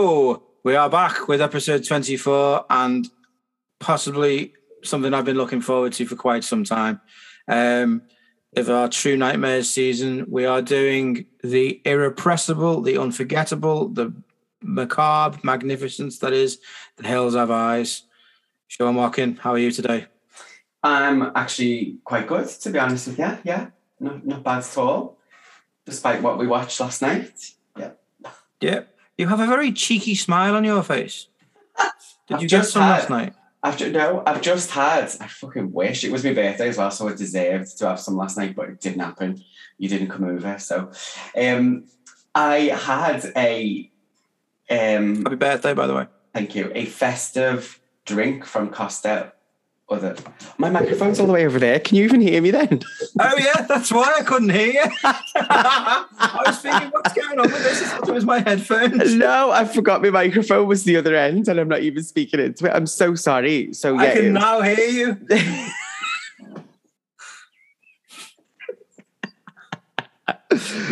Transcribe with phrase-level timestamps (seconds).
[0.00, 3.08] Hello, we are back with episode 24 and
[3.80, 4.52] possibly
[4.84, 7.00] something I've been looking forward to for quite some time.
[7.48, 8.02] Um,
[8.54, 14.14] of our True Nightmares season, we are doing the irrepressible, the unforgettable, the
[14.62, 16.60] macabre magnificence that is
[16.94, 18.04] The Hills Have Eyes.
[18.68, 20.06] Sean Walkin, how are you today?
[20.80, 23.36] I'm actually quite good, to be honest with you.
[23.42, 25.18] Yeah, not, not bad at all,
[25.84, 27.32] despite what we watched last night.
[27.76, 27.90] Yeah.
[28.60, 28.82] Yeah,
[29.18, 31.26] you have a very cheeky smile on your face.
[32.28, 33.34] Did I've you get some had- last night?
[33.60, 35.06] I've ju- no, I've just had.
[35.20, 38.16] I fucking wish it was my birthday as well, so I deserved to have some
[38.16, 39.42] last night, but it didn't happen.
[39.78, 40.92] You didn't come over, so
[41.36, 41.86] um,
[42.36, 43.90] I had a
[44.70, 46.06] um, Happy birthday, by the way.
[46.32, 49.32] thank you, a festive drink from Costa.
[49.90, 50.16] Oh, other,
[50.58, 51.80] my microphone's all the way over there.
[51.80, 52.80] Can you even hear me then?
[53.20, 54.84] Oh yeah, that's why I couldn't hear you.
[55.02, 57.82] I was thinking, what's going on with this?
[57.82, 59.14] I thought it was my headphones.
[59.14, 62.66] no, I forgot my microphone was the other end, and I'm not even speaking into
[62.66, 62.70] it.
[62.74, 63.72] I'm so sorry.
[63.72, 65.16] So yeah, I can it- now hear you.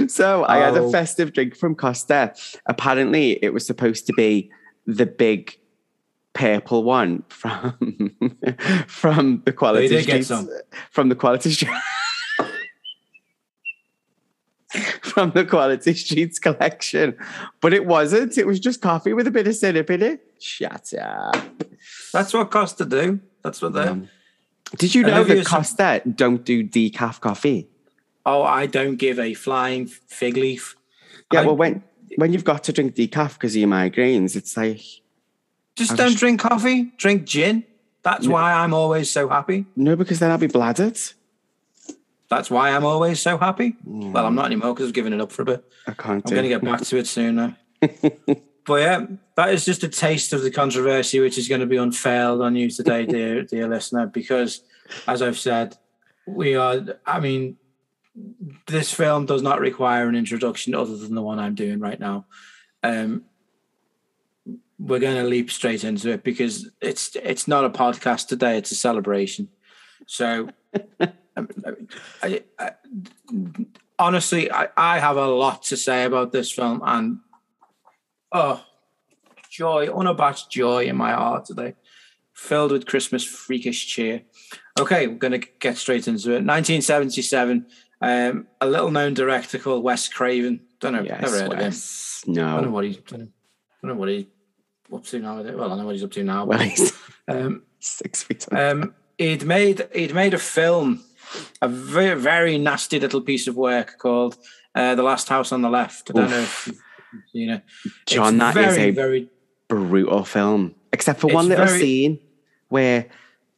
[0.08, 0.90] so I had a Oh.
[0.90, 2.34] festive drink from Costa.
[2.66, 4.50] Apparently, it was supposed to be
[4.86, 5.56] the big
[6.36, 7.72] purple one from
[8.86, 10.48] from the quality did get some.
[10.90, 11.72] from the quality street
[15.00, 17.16] from the quality streets collection,
[17.60, 18.36] but it wasn't.
[18.36, 20.20] It was just coffee with a bit of syrup in it.
[20.38, 21.36] Shut up.
[22.12, 23.20] That's what Costa do.
[23.42, 23.82] That's what they.
[23.82, 24.08] Um,
[24.76, 27.68] Did you know that some- Costa don't do decaf coffee?
[28.26, 30.76] Oh, I don't give a flying fig leaf.
[31.32, 31.82] Yeah, I- well, when
[32.16, 34.82] when you've got to drink decaf because of your migraines, it's like
[35.76, 36.92] Just I don't was- drink coffee.
[36.96, 37.64] Drink gin.
[38.02, 38.32] That's Yeah.
[38.32, 39.66] why I'm always so happy.
[39.76, 41.14] no, because then I'll be bladdered.
[42.28, 43.76] That's why I'm always so happy.
[43.84, 45.64] Well, I'm not anymore because I've given it up for a bit.
[45.86, 47.56] I can't I'm going to get back to it soon now.
[48.66, 51.76] but yeah, that is just a taste of the controversy which is going to be
[51.76, 54.06] unfurled on you today, dear dear listener.
[54.06, 54.62] Because,
[55.06, 55.76] as I've said,
[56.26, 56.84] we are.
[57.06, 57.58] I mean,
[58.66, 62.26] this film does not require an introduction other than the one I'm doing right now.
[62.82, 63.22] Um,
[64.78, 68.72] we're going to leap straight into it because it's it's not a podcast today; it's
[68.72, 69.48] a celebration.
[70.06, 70.50] So,
[71.36, 71.48] um,
[72.22, 72.70] I, I,
[73.98, 77.18] honestly, I, I have a lot to say about this film, and
[78.32, 78.64] oh,
[79.50, 81.74] joy, unabashed joy in my heart today,
[82.34, 84.22] filled with Christmas freakish cheer.
[84.78, 86.44] Okay, we're going to get straight into it.
[86.44, 87.66] 1977,
[88.02, 90.60] um, a little known director called Wes Craven.
[90.80, 91.64] Don't know, Yes, never heard of him.
[91.64, 92.24] Wes.
[92.28, 93.28] I don't know what he's don't know,
[93.82, 94.26] don't know what he's
[94.92, 95.42] up to now.
[95.42, 96.44] Well, I know what he's up to now.
[96.44, 96.92] Well, he's
[97.28, 98.46] um, six feet.
[98.52, 101.04] um, he'd made he'd made a film,
[101.62, 104.36] a very very nasty little piece of work called
[104.74, 107.62] uh, "The Last House on the Left." I don't know if you've seen it.
[108.06, 109.28] John, It's that is very a very
[109.68, 112.18] brutal film, except for one little very- scene
[112.68, 113.06] where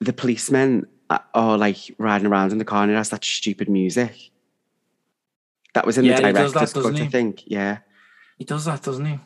[0.01, 0.87] the policemen
[1.35, 4.31] are- like riding around in the car and it has that stupid music.
[5.75, 7.43] That was in Yeah, the he does that, director's cut, I think.
[7.47, 7.79] Yeah,
[8.39, 9.19] he does that, doesn't he?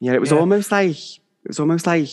[0.00, 0.12] yeah.
[0.14, 0.38] It was Yeah.
[0.38, 0.96] almost like
[1.46, 2.08] it was almost like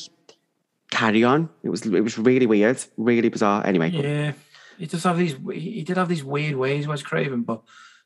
[0.91, 1.49] Carry On.
[1.63, 3.65] It was it was really weird, really bizarre.
[3.65, 4.33] Anyway, Yeah,
[4.77, 5.35] he does have these.
[5.51, 7.63] He did have these weird ways, Wes Craven, but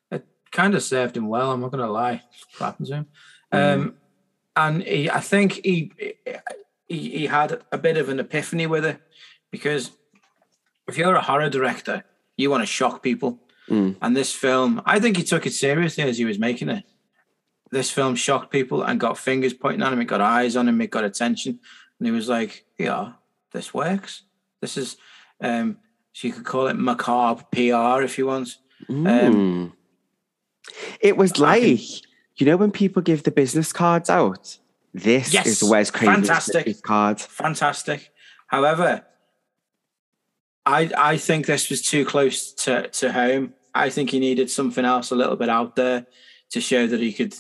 [0.10, 1.52] it kind of served him well.
[1.52, 2.24] I'm not going to lie.
[2.58, 3.08] What happened to him?
[3.52, 3.96] Um,
[4.56, 5.92] and he, I think he,
[6.88, 9.02] he he had a bit of an epiphany with it
[9.52, 9.92] because
[10.88, 12.06] if you're a horror director,
[12.38, 13.42] you want to shock people.
[13.70, 13.98] Mm.
[14.02, 16.86] And this film, I think he took it seriously as he was making it.
[17.72, 20.00] This film shocked people and got fingers pointing at him.
[20.02, 20.80] It got eyes on him.
[20.82, 21.60] It got attention,
[22.00, 23.14] and he was like, "Yeah,
[23.52, 24.24] this works.
[24.62, 24.98] This is."
[25.42, 25.78] Um,
[26.14, 28.56] so you could call it macabre PR if you want.
[28.90, 29.74] Mm.
[31.02, 31.78] it was like can-
[32.38, 34.58] you know when people give the business cards out.
[34.94, 36.66] This Yes, is Wes Craven's fantastic.
[36.66, 37.20] business card.
[37.22, 38.12] fantastic.
[38.48, 39.06] However,
[40.66, 43.54] I I think this was too close to, to home.
[43.76, 46.08] I think he needed something else a little bit out there
[46.52, 47.36] to show that he could.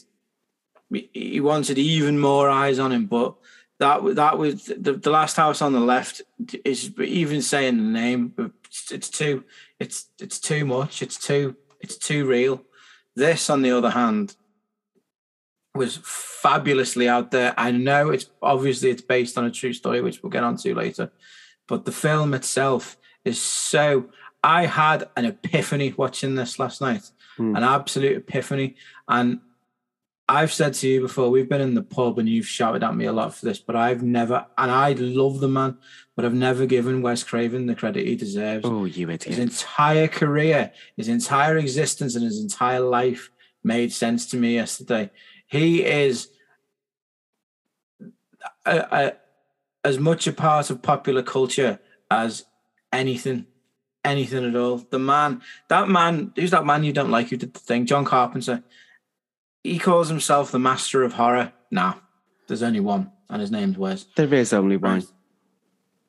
[0.91, 3.35] He wanted even more eyes on him, but
[3.79, 6.21] that that was the, the last house on the left
[6.63, 8.33] is even saying the name.
[8.65, 9.43] It's, it's too
[9.79, 11.01] it's it's too much.
[11.01, 12.63] It's too it's too real.
[13.15, 14.35] This, on the other hand,
[15.75, 17.53] was fabulously out there.
[17.57, 21.11] I know it's obviously it's based on a true story, which we'll get onto later,
[21.67, 24.09] but the film itself is so.
[24.43, 27.55] I had an epiphany watching this last night, Hmm.
[27.55, 28.75] an absolute epiphany,
[29.07, 29.39] and
[30.29, 33.05] I've said to you before, we've been in the pub and you've shouted at me
[33.05, 35.77] a lot for this, but I've never, and I love the man,
[36.15, 38.65] but I've never given Wes Craven the credit he deserves.
[38.65, 39.23] Oh, you idiot.
[39.23, 43.29] His entire career, his entire existence, and his entire life
[43.63, 45.11] made sense to me yesterday.
[45.47, 46.27] He is
[48.65, 49.13] a, a,
[49.85, 51.79] as much a part of popular culture
[52.11, 52.43] as
[52.91, 53.45] anything,
[54.03, 54.77] anything at all.
[54.77, 57.85] The man, that man, who's that man you don't like who did the thing?
[57.85, 58.63] John Carpenter.
[59.67, 61.51] He calls himself the master of horror.
[61.71, 61.95] Nah,
[62.47, 64.05] there's only one, and his name's Wes.
[64.15, 65.03] There is only one.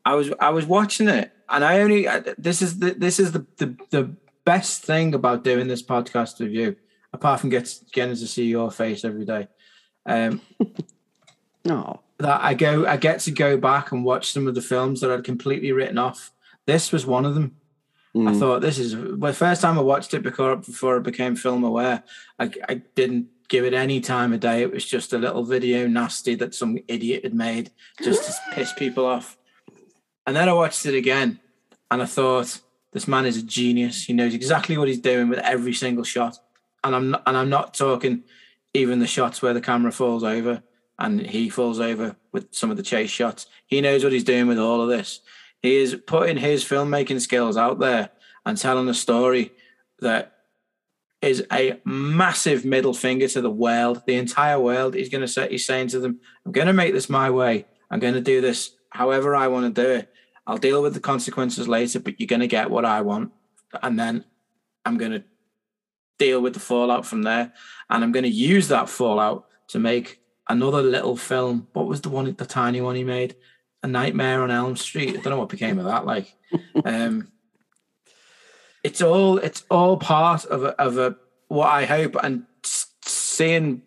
[0.05, 2.07] I was I was watching it, and I only
[2.39, 6.53] this is the this is the the, the best thing about doing this podcast with
[6.53, 6.77] you,
[7.13, 9.49] apart from get, getting to see your face every day.
[10.07, 10.41] Um,
[11.65, 15.01] no, that I go I get to go back and watch some of the films
[15.01, 16.31] that I'd completely written off.
[16.65, 17.57] This was one of them.
[18.15, 18.31] Mm.
[18.31, 21.65] I thought this is the first time I watched it before before I became film
[21.65, 22.05] aware.
[22.39, 24.63] I, I didn't give it any time of day.
[24.63, 27.71] It was just a little video nasty that some idiot had made
[28.03, 29.37] just to piss people off.
[30.27, 31.41] And then I watched it again
[31.91, 32.61] and I thought,
[32.93, 34.05] this man is a genius.
[34.05, 36.39] He knows exactly what he's doing with every single shot.
[36.85, 38.25] And I'm not, and I'm not talking
[38.75, 40.63] even the shots where the camera falls over
[40.99, 43.47] and he falls over with some of the chase shots.
[43.67, 45.21] He knows what he's doing with all of this.
[45.63, 48.11] He is putting his filmmaking skills out there
[48.45, 49.53] and telling a story
[50.01, 50.38] that
[51.21, 54.95] is a massive middle finger to the world, the entire world.
[54.95, 57.67] He's going to say, he's saying to them, I'm going to make this my way.
[57.91, 60.13] I'm going to do this however I want to do it.
[60.47, 63.33] I'll deal with the consequences later, but you're going to get what I want.
[63.83, 64.25] And then
[64.85, 65.25] I'm going to
[66.19, 67.53] deal with the fallout from there.
[67.91, 71.69] And I'm going to use that fallout to make another little film.
[71.73, 73.37] What was the one, the tiny one he made?
[73.83, 75.11] A Nightmare on Elm Street.
[75.11, 76.07] I don't know what became of that.
[76.07, 76.35] Like,
[76.85, 77.31] um,
[78.85, 81.17] it's all it's all part of a, of a
[81.49, 83.83] what I hope and seeing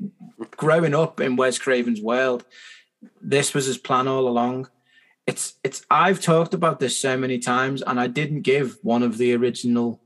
[0.57, 2.45] growing up in Wes Craven's world.
[3.21, 4.67] This was his plan all along
[5.27, 9.17] it's it's I've talked about this so many times, and I didn't give one of
[9.17, 10.01] the original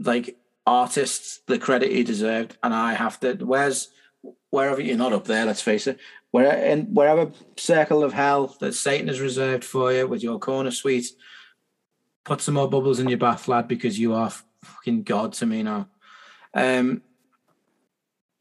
[0.00, 0.36] like
[0.66, 3.34] artists the credit he deserved, and I have to.
[3.34, 3.88] Where's
[4.50, 5.98] wherever you're not up there, let's face it.
[6.32, 10.72] Where in wherever circle of hell that Satan has reserved for you with your corner
[10.72, 11.06] suite,
[12.24, 14.32] put some more bubbles in your bath, lad, because you are
[14.62, 15.88] fucking god to me now.
[16.54, 17.02] Um,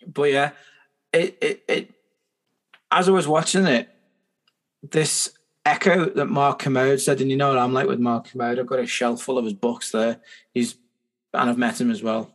[0.06, 0.52] but yeah,
[1.12, 1.94] it it it.
[2.92, 3.90] As I was watching it,
[4.82, 5.32] this
[5.66, 8.60] echo that Mark Kermode said, and you know what I'm like with Mark Kermode.
[8.60, 10.20] I've got a shelf full of his books there.
[10.54, 10.76] He's
[11.34, 12.32] and I've met him as well.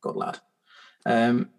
[0.00, 0.40] Good lad.
[1.06, 1.50] Um,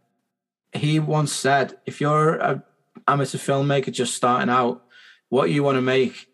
[0.73, 2.63] he once said, if you're an
[3.07, 4.83] amateur filmmaker just starting out,
[5.29, 6.27] what you want to make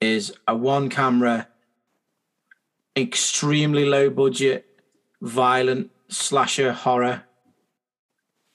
[0.00, 1.48] is a one camera,
[3.02, 4.66] extremely low budget,
[5.20, 7.24] violent slasher horror,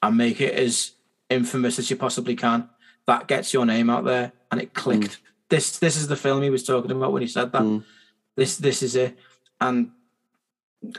[0.01, 0.91] and make it as
[1.29, 2.69] infamous as you possibly can.
[3.07, 5.03] That gets your name out there and it clicked.
[5.03, 5.17] Mm.
[5.49, 7.61] This this is the film he was talking about when he said that.
[7.61, 7.83] Mm.
[8.35, 9.17] This this is it.
[9.59, 9.91] And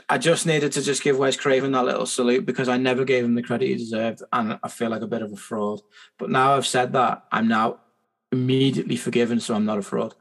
[0.09, 3.23] I just needed to just give Wes Craven that little salute because I never gave
[3.23, 5.81] him the credit he deserved, and I feel like a bit of a fraud.
[6.17, 7.79] But now I've said that, I'm now
[8.31, 10.15] immediately forgiven, so I'm not a fraud.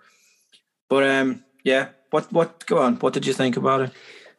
[0.88, 2.94] But um, yeah, what what go on?
[2.96, 3.90] What did you think about it?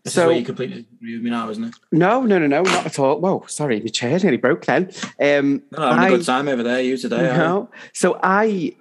[0.04, 1.76] This so, is where you completely agree with me now, isn't it?
[1.92, 3.20] No, no, no, no, not at all.
[3.20, 4.92] Whoa, sorry, my chair nearly broke then.
[5.20, 7.24] Um, no, having I, a good time over there, you today.
[7.24, 8.76] No, so I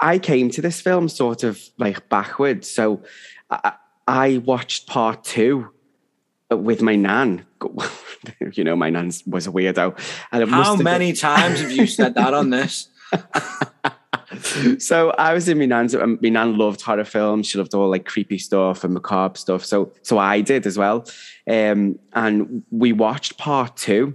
[0.00, 2.68] I came to this film sort of like backwards.
[2.68, 3.02] So
[3.50, 3.74] I,
[4.08, 5.68] I watched part two
[6.50, 7.46] with my nan.
[8.52, 9.96] you know, my nan was a weirdo.
[10.32, 12.88] And How many times have you said that on this?
[14.78, 15.94] so I was in my nan's.
[15.94, 17.46] Um, my nan loved horror films.
[17.46, 19.64] She loved all like creepy stuff and macabre stuff.
[19.64, 21.06] So so I did as well.
[21.48, 24.14] Um, and we watched part two,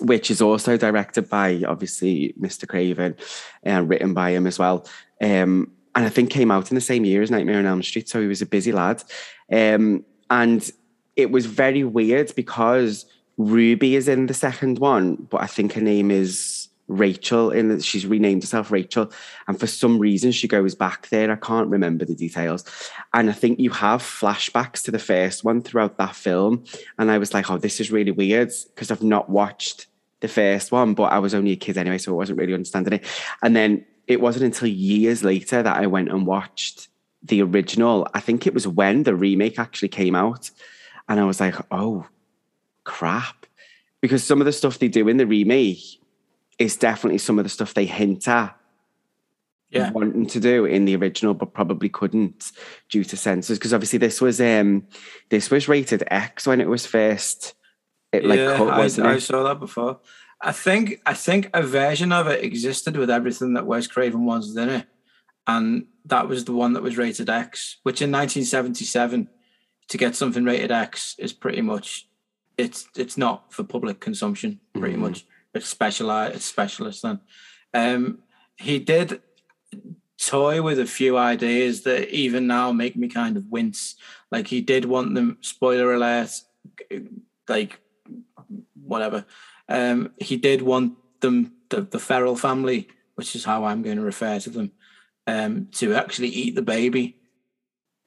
[0.00, 2.66] which is also directed by obviously Mr.
[2.68, 3.16] Craven
[3.62, 4.86] and written by him as well.
[5.20, 8.08] Um, and I think came out in the same year as Nightmare on Elm Street.
[8.08, 9.02] So he was a busy lad.
[9.50, 10.70] Um, and
[11.16, 13.06] it was very weird because
[13.38, 16.57] Ruby is in the second one, but I think her name is
[16.88, 19.12] Rachel in that she's renamed herself Rachel.
[19.46, 21.30] And for some reason, she goes back there.
[21.30, 22.64] I can't remember the details.
[23.14, 26.64] And I think you have flashbacks to the first one throughout that film.
[26.98, 29.86] And I was like, oh, this is really weird because I've not watched
[30.20, 32.94] the first one, but I was only a kid anyway, so I wasn't really understanding
[32.94, 33.04] it.
[33.42, 36.88] And then it wasn't until years later that I went and watched
[37.22, 38.08] the original.
[38.14, 40.50] I think it was when the remake actually came out.
[41.08, 42.06] And I was like, oh,
[42.84, 43.46] crap.
[44.00, 45.97] Because some of the stuff they do in the remake
[46.58, 48.58] is definitely some of the stuff they hint at
[49.70, 49.90] yeah.
[49.90, 52.52] wanting to do in the original, but probably couldn't
[52.88, 53.58] due to censors.
[53.58, 54.86] Because obviously this was um
[55.28, 57.54] this was rated X when it was first.
[58.12, 59.12] It like yeah, cut, I?
[59.12, 60.00] I saw that before.
[60.40, 64.56] I think I think a version of it existed with everything that Wes Craven was
[64.56, 64.86] in it,
[65.46, 67.78] and that was the one that was rated X.
[67.82, 69.28] Which in 1977,
[69.88, 72.08] to get something rated X is pretty much
[72.56, 74.60] it's it's not for public consumption.
[74.72, 75.02] Pretty mm-hmm.
[75.02, 75.26] much
[75.62, 77.20] specialized, specialist then.
[77.74, 78.18] Um,
[78.56, 79.20] he did
[80.18, 83.94] toy with a few ideas that even now make me kind of wince.
[84.30, 86.30] Like he did want them, spoiler alert,
[87.48, 87.78] like
[88.74, 89.24] whatever.
[89.68, 94.02] Um, he did want them, the, the feral family, which is how I'm going to
[94.02, 94.72] refer to them,
[95.26, 97.16] um, to actually eat the baby.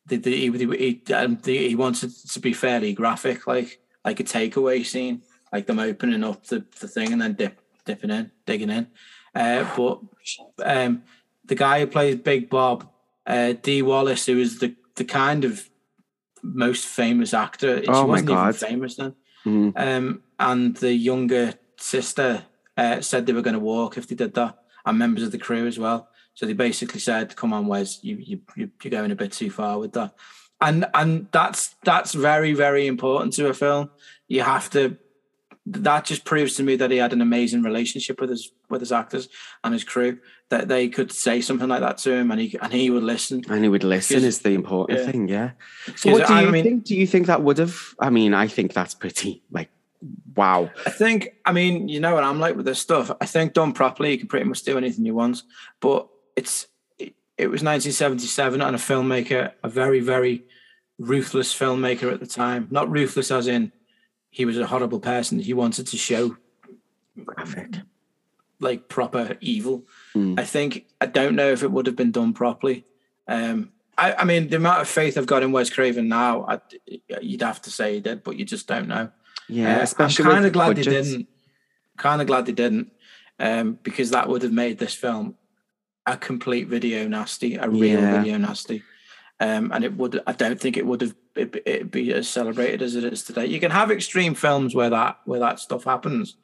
[0.08, 4.24] The, the, he, he, um, the, he wanted to be fairly graphic, like like a
[4.24, 8.70] takeaway scene, like them opening up the, the thing and then dip, dipping in, digging
[8.70, 8.88] in.
[9.36, 10.00] Uh, but
[10.66, 11.04] um,
[11.46, 12.90] the guy who plays Big Bob,
[13.26, 15.70] uh, Dee Wallace, who is the the kind of
[16.44, 17.82] most famous actor.
[17.82, 18.56] She Oh, wasn't God.
[18.56, 19.16] even famous then.
[19.46, 19.74] Mhm.
[19.76, 22.44] Um, and the younger sister
[22.78, 25.38] uh, said they were going to walk if they did that, and members of the
[25.38, 26.10] crew as well.
[26.34, 29.80] So they basically said, "Come on, Wes, you you- you're going a bit too far
[29.80, 30.14] with that."
[30.60, 33.90] And and that's that's very very important to a film.
[34.28, 34.98] You have to.
[35.68, 38.92] That just proves to me that he had an amazing relationship with his with his
[38.92, 39.30] actors
[39.64, 40.18] and his crew.
[40.50, 43.44] That they could say something like that to him, and he and he would listen.
[43.48, 45.06] And he would listen is the important yeah.
[45.06, 45.52] thing, yeah.
[45.96, 46.86] So what do I you mean- think?
[46.86, 47.78] Do you think that would have?
[48.00, 49.70] I mean, I think that's pretty like,
[50.36, 50.72] wow.
[50.86, 53.12] I think, I mean, you know what I'm like with this stuff.
[53.22, 55.44] I think done properly, you can pretty much do anything you want.
[55.80, 60.44] But it's it, it was 1977, and a filmmaker, a very very
[60.98, 62.68] ruthless filmmaker at the time.
[62.72, 63.72] Not ruthless as in
[64.32, 65.40] he was a horrible person.
[65.40, 66.38] He wanted to show
[67.26, 67.76] Graphic.
[68.60, 69.84] like proper evil.
[70.16, 70.40] Mm.
[70.40, 72.86] I think I don't know if it would have been done properly.
[73.28, 76.60] Um, I, I mean, the amount of faith I've got in Wes Craven now, I,
[77.22, 79.10] you'd have to say he did, but you just don't know.
[79.50, 80.88] Yeah, Uh, especially I'm kind of glad budgets.
[80.88, 81.28] they didn't.
[81.98, 82.92] Kind of glad they didn't,
[83.38, 85.36] um, because that would have made this film
[86.08, 88.18] a complete video nasty, a real Yeah.
[88.22, 88.82] video nasty,
[89.42, 90.22] um, and it would.
[90.28, 93.46] I don't think it would have it, it'd be as celebrated as it is today.
[93.48, 96.38] You can have extreme films where that where that stuff happens.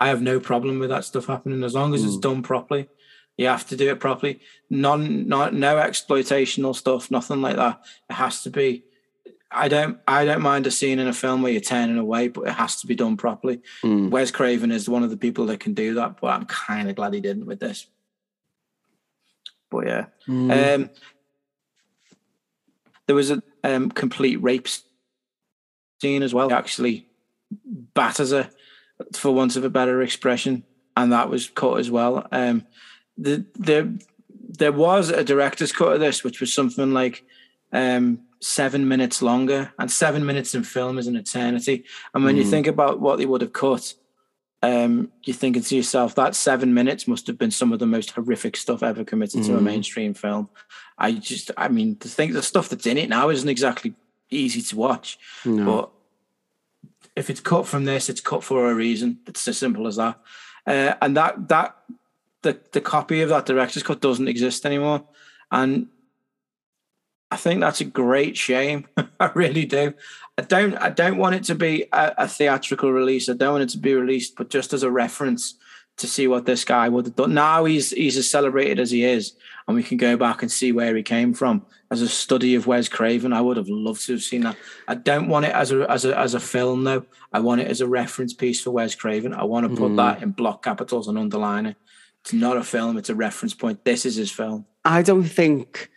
[0.00, 2.22] I have no problem with that stuff happening as long as it's Mm.
[2.22, 2.88] done properly.
[3.36, 4.40] You have to do it properly.
[4.68, 7.80] None, not no exploitational stuff, nothing like that.
[8.10, 8.84] It has to be.
[9.52, 12.42] I don't, I don't mind a scene in a film where you're turning away, but
[12.46, 13.60] it has to be done properly.
[13.82, 14.08] Mm.
[14.10, 16.94] Wes Craven is one of the people that can do that, but I'm kind of
[16.96, 17.86] glad he didn't with this.
[19.70, 20.74] But yeah, Mm.
[20.74, 20.90] um,
[23.10, 24.68] there was a um, complete rape
[26.00, 26.48] scene as well.
[26.48, 27.08] He actually
[27.92, 28.48] batters her,
[29.14, 30.62] for want of a better expression,
[30.96, 32.28] and that was cut as well.
[32.30, 32.64] Um,
[33.18, 34.00] the the
[34.60, 37.24] there was a director's cut of this, which was something like
[37.72, 41.82] um, seven minutes longer, and seven minutes in film is an eternity.
[42.14, 42.50] And when you Mhm.
[42.50, 43.94] think about what they would have cut,
[44.62, 48.12] um, you're thinking to yourself that seven minutes must have been some of the most
[48.12, 49.64] horrific stuff ever committed to a Mhm.
[49.64, 50.48] mainstream film.
[51.00, 53.94] I just, I mean, the thing, the stuff that's in it now isn't exactly
[54.28, 55.64] easy to watch, no.
[55.64, 55.90] but
[57.16, 59.18] if it's cut from this, it's cut for a reason.
[59.26, 60.18] It's as simple as that.
[60.66, 61.76] Uh, and that that
[62.42, 65.02] the the copy of that director's cut doesn't exist anymore,
[65.50, 65.88] and
[67.30, 68.86] I think that's a great shame.
[69.20, 69.94] I really do.
[70.36, 73.28] I don't I don't want it to be a, a theatrical release.
[73.28, 75.54] I don't want it to be released, but just as a reference
[75.98, 77.34] to see what this guy would have done.
[77.34, 79.34] Now he's he's as celebrated as he is,
[79.70, 81.64] and we can go back and see where he came from.
[81.90, 84.56] As a study of Wes Craven, I would have loved to have seen that.
[84.86, 87.04] I don't want it as a as a as a film though.
[87.32, 89.32] I want it as a reference piece for Wes Craven.
[89.34, 89.96] I want to put Mm.
[89.96, 91.76] that in block capitals and underline it.
[92.22, 93.84] It's not a film; it's a reference point.
[93.84, 94.66] This is his film.
[94.84, 95.88] I don't think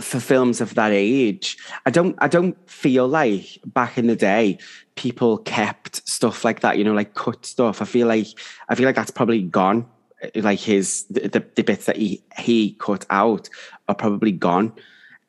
[0.00, 4.58] for films of that age, I don't I don't feel like back in the day
[4.96, 7.82] people kept stuff like that, you know, like cut stuff.
[7.82, 8.28] I feel like
[8.68, 9.86] I feel like that's probably gone.
[10.34, 13.48] Like his the, the, bits that he he cut out
[13.88, 14.72] are probably gone.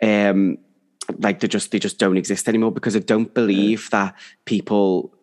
[0.02, 0.58] Um
[1.20, 5.14] like they just they just don't exist anymore because I don't believe that people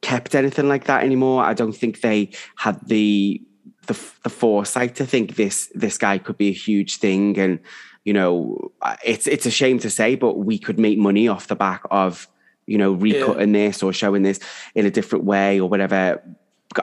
[0.00, 1.44] kept anything like that anymore.
[1.44, 3.42] I don't think they had the
[3.86, 7.58] the, the foresight to think this this guy could be a huge thing and
[8.04, 8.72] you know
[9.04, 12.28] it's it's a shame to say but we could make money off the back of
[12.66, 14.38] you know recutting this or showing this
[14.74, 16.22] in a different way or whatever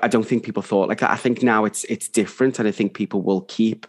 [0.03, 2.72] i don't think people thought like that i think now it's it's different and i
[2.72, 3.88] think people will keep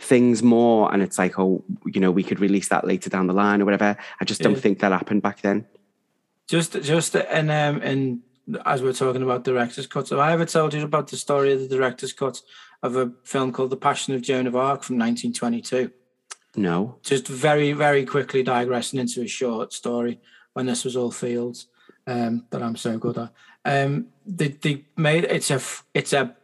[0.00, 3.32] things more and it's like oh you know we could release that later down the
[3.32, 4.60] line or whatever i just don't Yeah.
[4.60, 5.66] think that happened back then
[6.48, 8.20] Just, just, and um, and
[8.64, 11.60] as we're talking about director's cuts, have I ever told you about the story of
[11.60, 12.40] the director's cut
[12.82, 15.90] of a film called The Passion of Joan of Arc from 1922?
[16.56, 20.20] no Just very, very quickly digressing into a short story
[20.54, 21.66] when this was all fields
[22.06, 23.30] um, that I'm so good at.
[23.66, 25.60] Um, they, they made it's a
[25.94, 26.36] it's a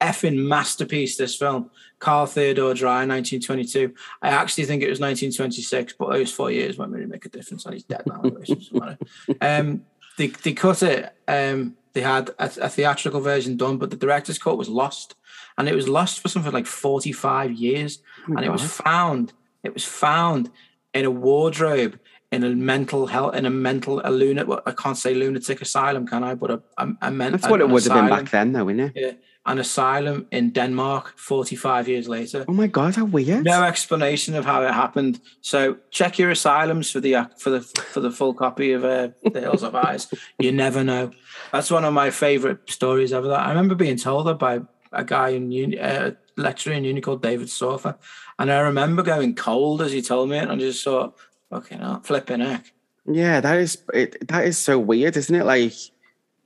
[0.00, 1.16] effing masterpiece.
[1.16, 3.94] This film, Carl Theodor Dreyer, 1922.
[4.22, 7.64] I actually think it was 1926, but those four years won't really make a difference.
[7.64, 8.20] And he's dead now.
[8.22, 8.98] anyway, so it doesn't matter.
[9.40, 9.84] um,
[10.18, 14.38] they they cut it um, they had a, a theatrical version done, but the director's
[14.38, 15.14] cut was lost,
[15.56, 19.32] and it was lost for something like forty five years, Oh and it was found.
[19.62, 20.50] It was found
[20.94, 21.98] in a wardrobe
[22.32, 24.58] in a mental health in a mental a lunatic.
[24.66, 26.34] I can't say lunatic asylum, can I?
[26.34, 28.68] But a, a, a men- That's what it would have been asylum- back then, though,
[28.68, 29.22] isn't it?
[29.46, 32.44] An asylum in Denmark, forty five years later.
[32.46, 33.42] Oh my god, how weird!
[33.44, 35.18] No explanation of how it happened.
[35.40, 39.40] So check your asylums for the for the for the full copy of uh, The
[39.40, 40.12] Hills of Eyes.
[40.38, 41.10] You never know.
[41.52, 43.28] That's one of my favorite stories ever.
[43.28, 44.60] that I remember being told that by
[44.92, 47.94] a guy in uni, uh, lecturer in uni called David Sofer,
[48.38, 51.14] and I remember going cold as he told me it, and I just thought,
[51.52, 52.72] okay, no, flipping heck.
[53.06, 55.44] Yeah, that is it, that is so weird, isn't it?
[55.44, 55.72] Like,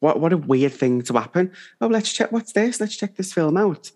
[0.01, 1.53] what what a weird thing to happen.
[1.81, 2.33] Oh, let's check.
[2.33, 2.81] What's this?
[2.81, 3.91] Let's check this film out.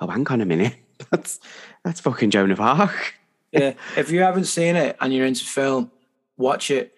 [0.00, 0.76] Oh, hang on a minute.
[1.10, 1.40] That's
[1.84, 3.14] that's fucking Joan of Arc.
[3.50, 5.90] Yeah, if you haven't seen it and you're into film,
[6.36, 6.94] watch it.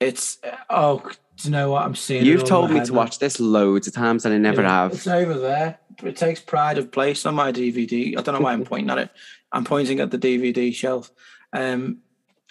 [0.00, 0.38] It's
[0.70, 2.24] oh, do you know what I'm seeing?
[2.24, 2.98] You've told me to now.
[2.98, 4.92] watch this loads of times, and I never Yeah, have.
[4.92, 5.78] It's over there.
[6.02, 8.18] It takes pride of place on my DVD.
[8.18, 9.10] I don't know why I'm pointing at it.
[9.52, 11.12] I'm pointing at the DVD shelf,
[11.52, 11.98] um,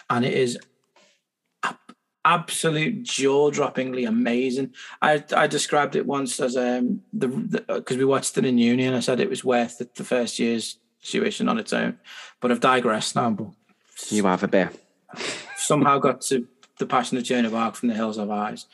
[0.09, 0.57] and it is
[1.63, 1.77] ab-
[2.25, 4.73] absolute jaw-droppingly amazing.
[5.01, 7.27] I I described it once as um the
[7.67, 10.39] because we watched it in uni, and I said it was worth the, the first
[10.39, 11.97] year's tuition on its own.
[12.39, 13.53] But I've digressed now.
[14.09, 14.69] You have a bit.
[15.57, 16.47] somehow got to
[16.79, 18.65] the Passion of Joan of Arc from the Hills of Eyes.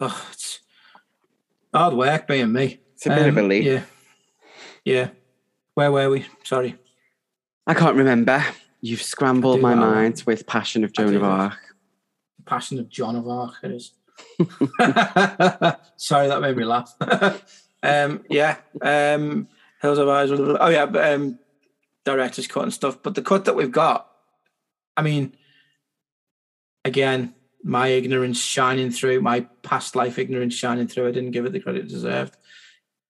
[0.00, 0.60] Oh, it's
[1.72, 2.80] hard work being me.
[2.94, 3.64] It's a bit of a Um, leap.
[3.64, 3.82] Yeah.
[4.84, 5.08] Yeah.
[5.74, 6.26] Where were we?
[6.44, 6.76] Sorry.
[7.66, 8.44] I can't remember.
[8.80, 11.22] You've scrambled my mind with Passion of Joan of.
[11.24, 11.58] Arc.
[12.44, 13.92] Passion of John of Arc it is.
[15.96, 16.94] Sorry, that made me laugh.
[17.82, 18.56] um, yeah.
[18.80, 19.48] Um,
[19.82, 20.30] Hills of Eyes.
[20.30, 21.38] Oh yeah, but, um,
[22.04, 23.02] director's cut and stuff.
[23.02, 24.08] But the cut that we've got,
[24.96, 25.36] I mean,
[26.84, 31.08] again, my ignorance shining through, my past life ignorance shining through.
[31.08, 32.36] I didn't give it the credit it deserved.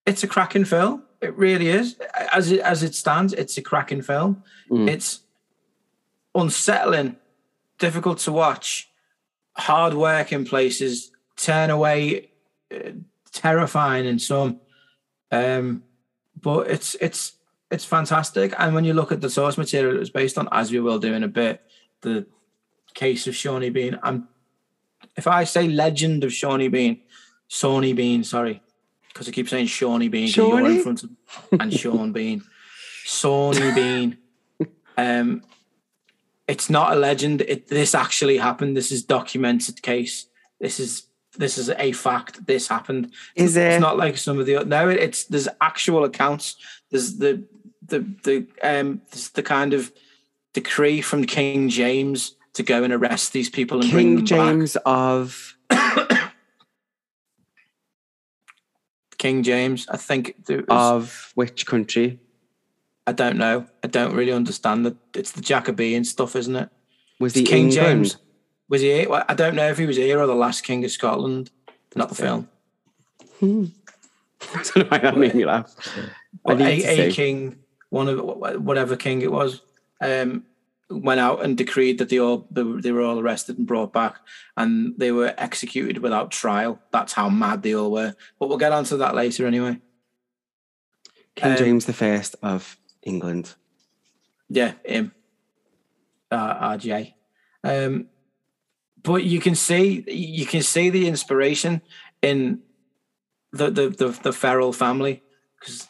[0.06, 1.02] It's a cracking film.
[1.20, 1.96] It really is.
[2.32, 4.42] As it as it stands, it's a cracking film.
[4.70, 4.88] Mm.
[4.88, 5.20] It's
[6.36, 7.16] unsettling,
[7.78, 8.88] difficult to watch,
[9.56, 12.30] hard work in places, turn away,
[12.74, 12.90] uh,
[13.32, 14.60] terrifying in some.
[15.30, 15.82] Um,
[16.40, 17.32] but it's it's
[17.70, 18.54] it's fantastic.
[18.58, 20.98] And when you look at the source material it was based on, as we will
[20.98, 21.62] do in a bit,
[22.02, 22.26] the
[22.94, 23.98] case of Shawnee Bean.
[24.02, 24.28] I'm
[25.16, 27.00] if I say legend of Shawnee Bean,
[27.48, 28.62] Shawnee Bean, sorry,
[29.08, 30.76] because I keep saying Shawnee Bean, 'cause you're Shawnee?
[30.76, 31.10] in front of
[31.60, 32.42] and Sean Bean,
[33.04, 34.18] Shawnee Bean.
[34.98, 35.42] Um,
[36.48, 37.42] it's not a legend.
[37.42, 38.76] It, this actually happened.
[38.76, 40.26] This is documented case.
[40.60, 41.04] This is
[41.36, 42.46] this is a fact.
[42.46, 43.12] This happened.
[43.34, 43.72] Is it?
[43.72, 44.88] It's not like some of the no.
[44.88, 46.56] it- It's there's actual accounts.
[46.90, 47.44] There's the
[47.84, 49.92] the the um there's the kind of
[50.54, 54.76] decree from King James to go and arrest these people and bring King them James
[54.86, 55.56] of.
[59.18, 59.86] King James.
[59.88, 62.20] I think was, of which country?
[63.06, 63.66] I don't know.
[63.84, 64.96] I don't really understand that.
[65.14, 66.68] It's the Jacobean stuff, isn't it?
[67.20, 67.86] Was he King England?
[67.86, 68.16] James.
[68.68, 68.88] Was he?
[68.88, 69.08] here?
[69.08, 71.50] Well, I don't know if he was here or the last King of Scotland.
[71.94, 72.48] Not the film.
[74.54, 75.74] I don't know why that made me laugh.
[76.46, 77.58] Need a, a king,
[77.90, 78.20] one of
[78.60, 79.62] whatever king it was,
[80.00, 80.44] um,
[80.90, 83.92] went out and decreed that they all they were, they were all arrested and brought
[83.92, 84.16] back,
[84.56, 86.78] and they were executed without trial.
[86.92, 88.14] That's how mad they all were.
[88.38, 89.80] But we'll get onto that later anyway.
[91.34, 93.54] King um, James the First of England.
[94.48, 95.12] Yeah, him.
[96.30, 97.14] Uh, RJ.
[97.64, 98.06] Um,
[99.02, 101.80] but you can see you can see the inspiration
[102.20, 102.60] in
[103.52, 105.22] the the the, the feral family
[105.58, 105.88] because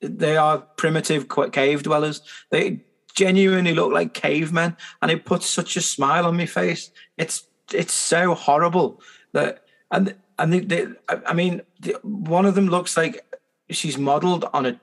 [0.00, 2.22] they are primitive cave dwellers.
[2.50, 6.90] They genuinely look like cavemen, and it puts such a smile on my face.
[7.18, 9.00] It's it's so horrible
[9.32, 11.62] that and and they, they, I mean
[12.02, 13.24] one of them looks like
[13.70, 14.80] she's modelled on a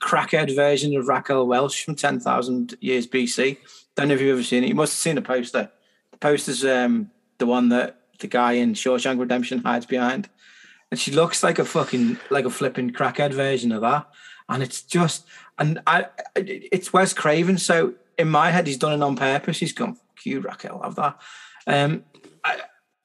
[0.00, 3.58] crackhead version of Raquel Welch from 10,000 years BC.
[3.96, 4.68] Don't know if you've ever seen it.
[4.68, 5.70] You must have seen the poster.
[6.12, 10.28] The poster's um, the one that the guy in Shawshank Redemption hides behind.
[10.90, 14.08] And she looks like a fucking, like a flipping crackhead version of that.
[14.48, 15.26] And it's just,
[15.58, 17.58] and I, it's Wes Craven.
[17.58, 19.58] So in my head, he's done it on purpose.
[19.58, 21.18] He's gone, you, Raquel, have that.
[21.66, 22.04] Um,
[22.44, 22.60] I,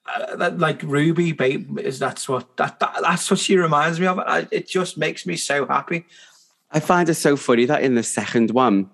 [0.06, 4.08] I, that, like Ruby, babe, is that's what that, that that's what she reminds me
[4.08, 4.20] of.
[4.20, 6.06] I, it just makes me so happy.
[6.74, 8.90] I find it so funny that in the second one,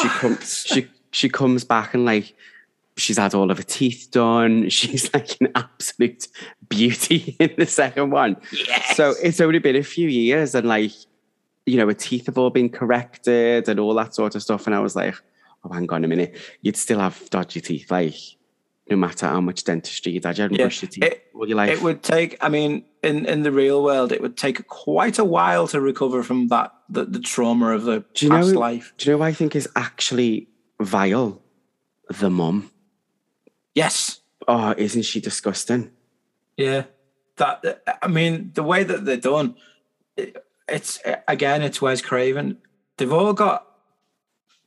[0.00, 2.34] she comes she she comes back and like
[2.96, 4.68] she's had all of her teeth done.
[4.68, 6.28] She's like an absolute
[6.68, 8.36] beauty in the second one.
[8.52, 8.96] Yes.
[8.96, 10.92] So it's only been a few years and like,
[11.66, 14.66] you know, her teeth have all been corrected and all that sort of stuff.
[14.66, 15.14] And I was like,
[15.64, 16.36] oh, hang on a minute.
[16.62, 17.90] You'd still have dodgy teeth.
[17.90, 18.14] Like,
[18.90, 20.36] no matter how much dentistry you did.
[20.38, 20.64] You hadn't Yeah.
[20.64, 21.70] brushed your teeth It- all your life.
[21.70, 22.36] It would take.
[22.40, 26.22] I mean, in in the real world, it would take quite a while to recover
[26.22, 28.92] from that the, the trauma of the Do you past know- life.
[28.98, 30.48] Do you know what I think is actually
[30.80, 31.40] vile?
[32.10, 32.70] The mum.
[33.74, 34.20] Yes.
[34.46, 35.90] Oh, isn't she disgusting?
[36.56, 36.84] Yeah.
[37.36, 37.82] That.
[38.02, 39.56] I mean, the way that they're done,
[40.16, 40.36] it,
[40.68, 42.58] it's again, it's Wes Craven.
[42.98, 43.66] They've all got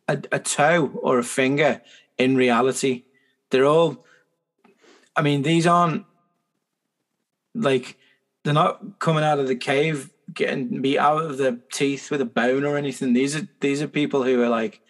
[0.08, 1.82] a, a toe or a finger
[2.17, 3.03] in reality.
[3.52, 4.06] They're all.
[5.16, 6.06] I mean, these aren't
[7.56, 7.98] like
[8.44, 12.26] they're not coming out of the cave getting beat out of the teeth with a
[12.26, 13.14] bone or anything.
[13.14, 14.82] These are these are people who are like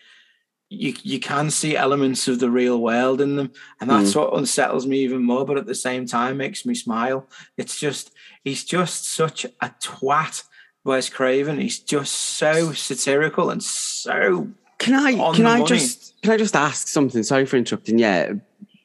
[0.70, 4.20] you you can see elements of the real world in them, and that's hmm.
[4.20, 5.46] what unsettles me even more.
[5.46, 7.28] But at the same time, makes me smile.
[7.56, 8.12] It's just
[8.44, 10.44] he's just such a twat,
[10.84, 11.60] Wes Craven.
[11.60, 15.66] He's just so satirical and so Can I can I money.
[15.66, 17.24] just can I just ask something?
[17.24, 17.98] Sorry for interrupting.
[17.98, 18.34] Yeah,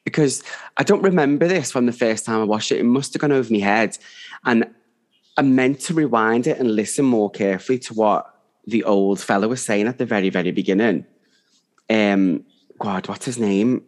[0.03, 0.43] because
[0.77, 2.79] I don't remember this from the first time I watched it.
[2.79, 3.97] It must have gone over my head,
[4.45, 4.65] and
[5.37, 8.29] I meant to rewind it and listen more carefully to what
[8.65, 11.05] the old fellow was saying at the very very beginning.
[11.89, 12.45] Um,
[12.79, 13.83] God, what's his name?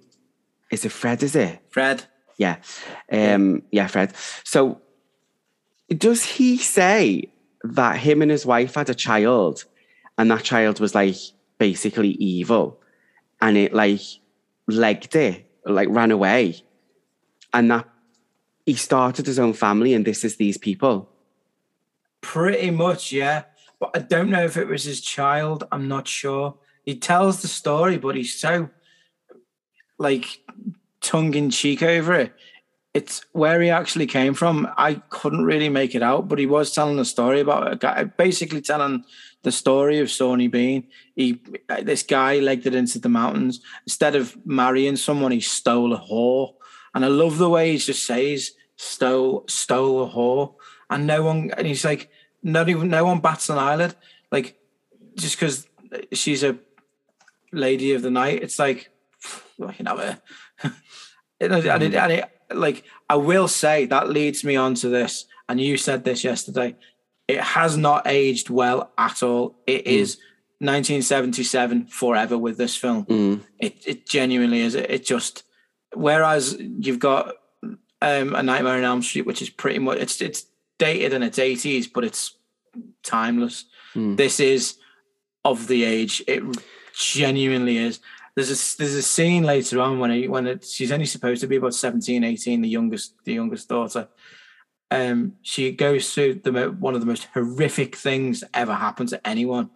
[0.72, 1.24] Is it Fred?
[1.24, 1.60] Is it?
[1.70, 2.04] Fred.
[2.38, 2.58] Yeah.
[3.12, 4.14] Um, yeah, Fred.
[4.44, 4.82] So
[5.90, 7.32] does he say
[7.64, 9.66] that him and his wife had a child
[10.18, 11.16] and that child was like
[11.58, 12.80] basically evil
[13.42, 14.02] and it like
[14.68, 16.64] legged it, like ran away
[17.54, 17.88] and that
[18.66, 21.10] he started his own family and this is these people?
[22.22, 23.44] Pretty much, yeah.
[23.80, 25.66] But I don't know if it was his child.
[25.72, 26.56] I'm not sure.
[26.84, 28.70] He tells the story, but he's so
[29.98, 30.40] like
[31.02, 32.34] tongue in cheek over it.
[32.94, 34.68] It's where he actually came from.
[34.78, 38.06] I couldn't really make it out, but he was telling a story about a guy,
[38.06, 39.04] basically telling
[39.46, 40.88] the story of Sawney Bean.
[41.16, 41.40] He,
[41.84, 43.62] this guy legged it into the mountains.
[43.86, 46.56] Instead of marrying someone, he stole a whore.
[46.96, 50.56] And I love the way he just says stole stole a whore,
[50.90, 51.52] and no one.
[51.56, 52.10] And he's like,
[52.42, 53.96] not even no one bats an eyelid.
[54.32, 54.60] Like
[55.16, 55.68] just because
[56.12, 56.58] she's a
[57.52, 58.90] lady of the night, it's like
[59.60, 59.98] you know.
[59.98, 60.16] uh,
[61.40, 64.90] and, it, and, it, and it, like I will say that leads me on to
[64.90, 66.76] this, and you said this yesterday.
[67.28, 69.56] It has not aged well at all.
[69.66, 70.18] It is
[70.60, 73.06] 1977 forever with this film.
[73.06, 73.42] Mm.
[73.60, 74.76] It it genuinely is.
[74.76, 75.44] It, it just
[75.94, 77.36] whereas you've got
[78.02, 80.46] um, a Nightmare on Elm Street, which is pretty much it's it's
[80.78, 82.36] dated in its 80s, but it's
[83.04, 83.66] timeless.
[83.96, 84.18] Mm.
[84.18, 84.78] This is
[85.44, 86.24] of the age.
[86.28, 86.44] It
[86.94, 88.00] genuinely is.
[88.36, 91.48] There's a there's a scene later on when he, when it, she's only supposed to
[91.48, 94.10] be about 17, 18, the youngest the youngest daughter.
[94.96, 99.70] Um, she goes through the one of the most horrific things ever happened to anyone,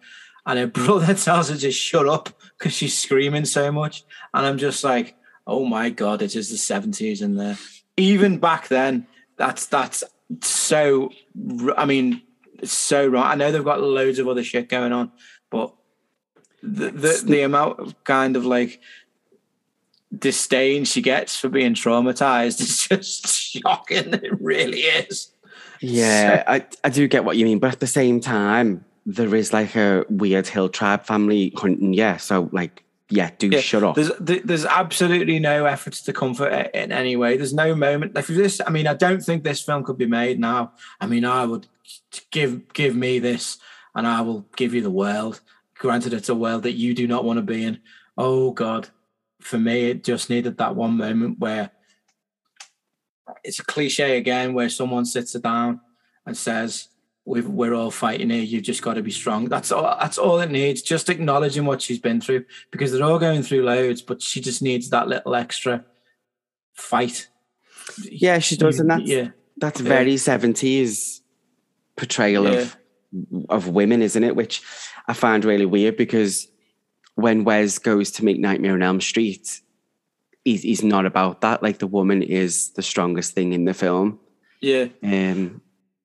[0.46, 4.04] and her brother tells her to shut up because she's screaming so much.
[4.32, 7.58] And I'm just like, oh my god, it is the 70s in there.
[7.96, 9.06] Even back then,
[9.36, 10.04] that's that's
[10.40, 11.10] so.
[11.76, 12.22] I mean,
[12.54, 13.24] it's so wrong.
[13.24, 15.12] I know they've got loads of other shit going on,
[15.50, 15.74] but
[16.62, 18.80] the the, the amount of kind of like
[20.16, 24.14] disdain she gets for being traumatized is just shocking.
[24.14, 25.32] It really is.
[25.80, 29.52] Yeah, I, I do get what you mean, but at the same time, there is
[29.52, 31.94] like a weird hill tribe family hunting.
[31.94, 33.96] Yeah, so like, yeah, do Yeah, shut up.
[33.96, 37.36] There's there's absolutely no efforts to comfort it in any way.
[37.36, 38.14] There's no moment.
[38.14, 40.72] Like if this, I mean, I don't think this film could be made now.
[41.00, 41.66] I mean, I would
[42.30, 43.58] give give me this,
[43.94, 45.40] and I will give you the world.
[45.76, 47.80] Granted, it's a world that you do not want to be in.
[48.18, 48.90] Oh God,
[49.40, 51.70] for me, it just needed that one moment where
[53.44, 55.80] it's a cliche again, where someone sits her down
[56.26, 56.88] and says,
[57.26, 58.42] We've, "We're all fighting here.
[58.42, 59.82] You've just got to be strong." That's all.
[60.00, 60.80] That's all it needs.
[60.80, 64.62] Just acknowledging what she's been through, because they're all going through loads, but she just
[64.62, 65.84] needs that little extra
[66.72, 67.28] fight.
[68.02, 69.88] Yeah, she does, and that's yeah, that's Yeah.
[69.88, 71.20] very seventies
[71.94, 72.76] portrayal of
[73.50, 74.34] of women, isn't it?
[74.34, 74.62] Which
[75.06, 76.48] I find really weird because
[77.22, 79.60] when Wes goes to make Nightmare on Elm Street,
[80.44, 81.62] he's, he's not about that.
[81.62, 84.18] Like the woman is the strongest thing in the film.
[84.60, 84.86] yeah.
[85.02, 85.62] Um,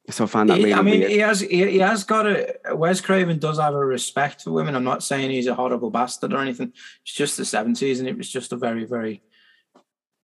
[0.08, 1.12] so I find that He- really I mean, weird.
[1.12, 4.75] he has he, he has got a Wes Craven does have a respect for women.
[4.75, 6.73] I'm not saying he's a horrible bastard or anything.
[7.01, 9.23] It's just the seventies, and it was just a very very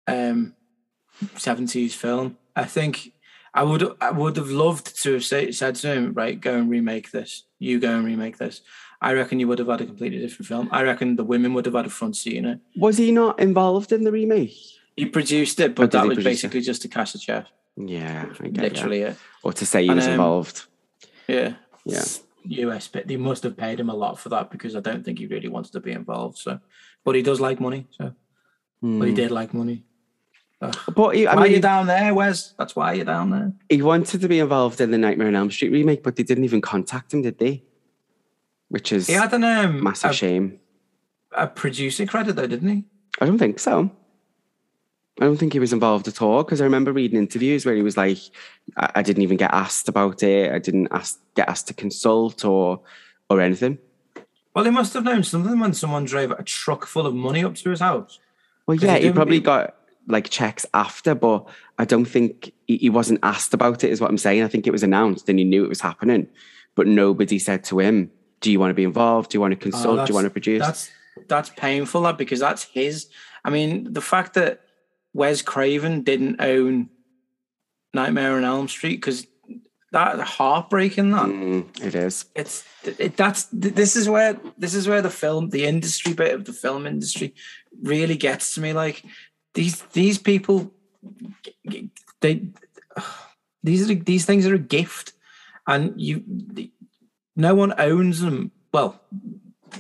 [0.06, 0.54] um
[1.38, 2.38] seventies film.
[2.58, 3.13] I think
[3.54, 6.69] I would I would have loved to have say, said to him, right, go and
[6.69, 7.45] remake this.
[7.58, 8.62] You go and remake this.
[9.01, 10.69] I reckon you would have had a completely different film.
[10.71, 12.59] I reckon the women would have had a front seat in it.
[12.75, 14.53] Was he not involved in the remake?
[14.97, 16.29] He produced it, but that was produce it?
[16.29, 17.45] basically just to cash a check.
[17.77, 19.09] Yeah, I get Literally, that.
[19.12, 19.15] yeah.
[19.43, 20.65] Or to say he And, was um, involved.
[21.29, 21.53] Yeah.
[21.85, 22.03] Yeah.
[22.43, 25.19] US, but they must have paid him a lot for that because I don't think
[25.19, 26.38] he really wanted to be involved.
[26.38, 26.59] So,
[27.05, 27.88] but he does like money.
[27.91, 28.13] So,
[28.81, 29.15] but he Hmm.
[29.15, 29.85] did like money.
[30.93, 32.53] But he, I why are you down there, Wes?
[32.57, 33.53] That's why you're down there.
[33.69, 36.43] he wanted to be involved in the Nightmare on Elm Street remake, but they didn't
[36.43, 37.63] even contact him, did they?
[38.69, 40.60] Which is He had an, um, massive a, shame.
[41.36, 42.84] a producer credit though, didn't he?
[43.19, 43.91] I don't think so.
[45.19, 47.82] I don't think he was involved at all because I remember reading interviews where he
[47.82, 48.19] was like,
[48.77, 50.51] I, I didn't even get asked about it.
[50.53, 52.82] I didn't ask, get asked to consult or
[53.29, 53.77] or anything.
[54.55, 57.55] Well, he must have known something when someone drove a truck full of money up
[57.55, 58.19] to his house.
[58.65, 59.75] Well, yeah, he he probably he- got
[60.08, 64.10] like checks after, but I don't think he, he wasn't asked about it, is what
[64.10, 64.41] I'm saying.
[64.43, 66.27] I think it was announced and he knew it was happening,
[66.75, 68.10] but nobody said to him,
[68.41, 69.32] Do you want to be involved?
[69.32, 70.06] Do you want to consult?
[70.06, 70.62] Do you Oh, want to produce?
[70.65, 70.91] That's
[71.28, 73.08] that's painful, that because that's his.
[73.43, 74.62] I mean, the fact that
[75.13, 76.89] Wes Craven didn't own
[77.93, 79.25] Nightmare on Elm Street because
[79.91, 81.12] that heartbreaking.
[81.12, 82.25] That Mm, it is.
[82.36, 86.45] it's it, that's this is where this is where the film the industry bit of
[86.45, 87.34] the film industry
[87.82, 89.04] really gets to me like
[89.56, 90.71] these these people
[92.21, 92.43] they
[93.63, 95.13] these are these things are a gift
[95.67, 96.23] and you
[97.39, 98.99] no one owns them well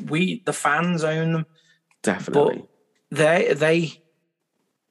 [0.07, 1.45] we the fans own them
[2.01, 2.63] Definitely.
[3.11, 4.01] they they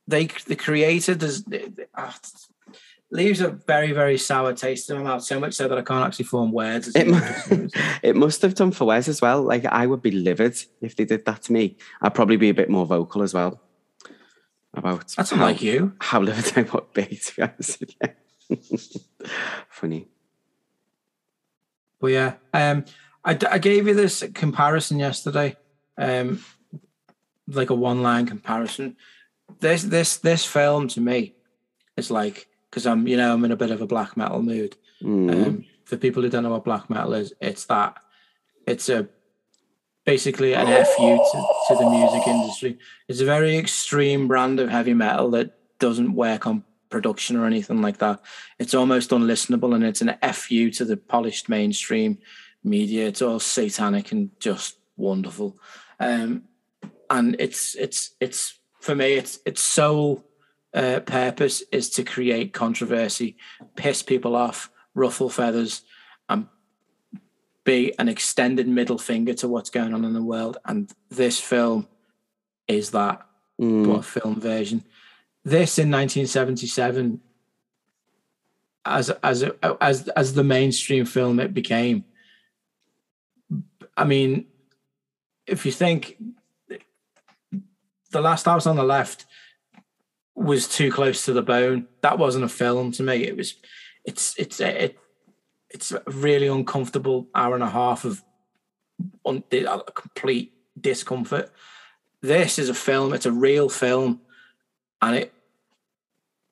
[0.07, 1.45] they the creator does
[1.95, 2.13] uh,
[3.11, 6.05] leaves a very very sour taste in my mouth so much so that i can't
[6.07, 7.69] actually form words It, mu-
[8.03, 9.43] it must have done for Wes as well.
[9.43, 11.77] Like I would be livid if they did that to me.
[12.03, 13.61] I'd probably be a bit more vocal as well
[14.75, 17.07] about that's how, not like you how livid I would be.
[17.17, 18.59] To be honest with you,
[19.71, 20.09] funny.
[22.01, 22.85] But yeah, um,
[23.25, 25.57] I, d- I gave you this comparison yesterday,
[25.97, 26.45] um,
[27.47, 28.97] like a one line comparison.
[29.61, 31.35] This this this film to me
[31.97, 34.77] is like because I'm you know I'm in a bit of a black metal mood.
[35.03, 35.47] Mm.
[35.47, 37.97] Um, for people who don't know what black metal is, it's that
[38.67, 39.09] it's a
[40.05, 42.79] basically an fu to, to the music industry.
[43.09, 47.81] It's a very extreme brand of heavy metal that doesn't work on production or anything
[47.83, 48.21] like that.
[48.59, 52.19] It's almost unlistenable, and it's an fu to the polished mainstream
[52.65, 53.07] media.
[53.07, 55.59] It's all satanic and just wonderful.
[56.01, 56.45] Um,
[57.11, 60.25] and it's it's it's for me, it's its sole
[60.75, 63.37] uh, purpose is to create controversy,
[63.77, 65.83] piss people off, ruffle feathers,
[66.29, 66.47] and
[67.65, 70.59] be an extended middle finger to what's going on in the world.
[70.65, 71.89] And this film
[72.67, 73.25] is that,
[73.61, 73.87] Mm.
[73.87, 74.85] but a film version.
[75.49, 77.23] This in 1977,
[78.85, 79.45] as as
[79.81, 82.05] as as the mainstream film it became.
[83.97, 84.45] I mean,
[85.47, 86.19] if you think
[88.11, 89.25] the last house on the left
[90.35, 93.25] was too close to the bone, that wasn't a film to me.
[93.25, 93.55] It was,
[94.05, 94.99] it's it's it,
[95.71, 98.23] it's a really uncomfortable hour and a half of
[99.25, 99.43] un,
[99.95, 101.51] complete discomfort.
[102.21, 103.15] This is a film.
[103.15, 104.21] It's a real film,
[105.01, 105.33] and it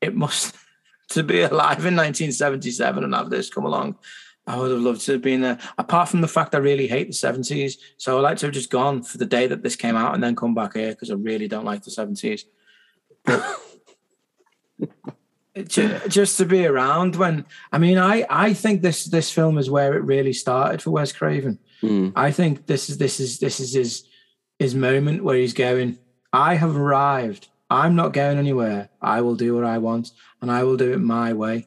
[0.01, 0.55] it must
[1.11, 3.97] to be alive in 1977 and have this come along.
[4.49, 5.59] I would have loved to have been there.
[5.77, 8.71] Apart from the fact I really hate the 70s, so I'd like to have just
[8.71, 11.15] gone for the day that this came out and then come back here because I
[11.15, 12.45] really don't like the 70s.
[15.69, 19.71] Ju- just to be around when I mean I I think this this film is
[19.71, 21.59] where it really started for Wes Craven.
[21.83, 22.13] Mm.
[22.15, 24.07] I think this is this is this is his
[24.59, 25.99] his moment where he's going.
[26.31, 27.49] I have arrived.
[27.69, 28.91] I'm not going anywhere.
[29.01, 31.67] I will do what I want, and I will do it my way.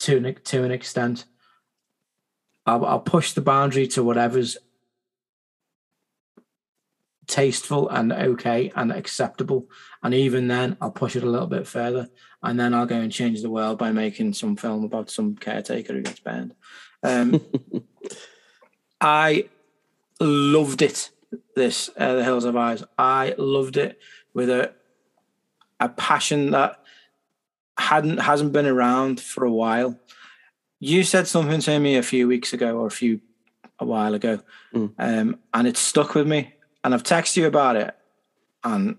[0.00, 1.26] To an to an extent,
[2.66, 4.56] I'll, I'll push the boundary to whatever's
[7.28, 9.68] tasteful and okay and acceptable,
[10.02, 12.08] and even then, I'll push it a little bit further,
[12.42, 15.92] and then I'll go and change the world by making some film about some caretaker
[15.92, 16.54] who gets banned.
[17.04, 17.40] Um,
[19.00, 19.48] I
[20.20, 21.10] loved it.
[21.54, 22.82] This uh, The Hills of Eyes.
[22.98, 23.98] I loved it
[24.34, 24.72] with a
[25.80, 26.78] a passion that
[27.78, 29.98] hadn't hasn't been around for a while.
[30.80, 33.20] You said something to me a few weeks ago or a few
[33.78, 34.40] a while ago,
[34.74, 34.92] Mm.
[34.98, 36.54] um, and it stuck with me.
[36.84, 37.94] And I've texted you about it,
[38.64, 38.96] and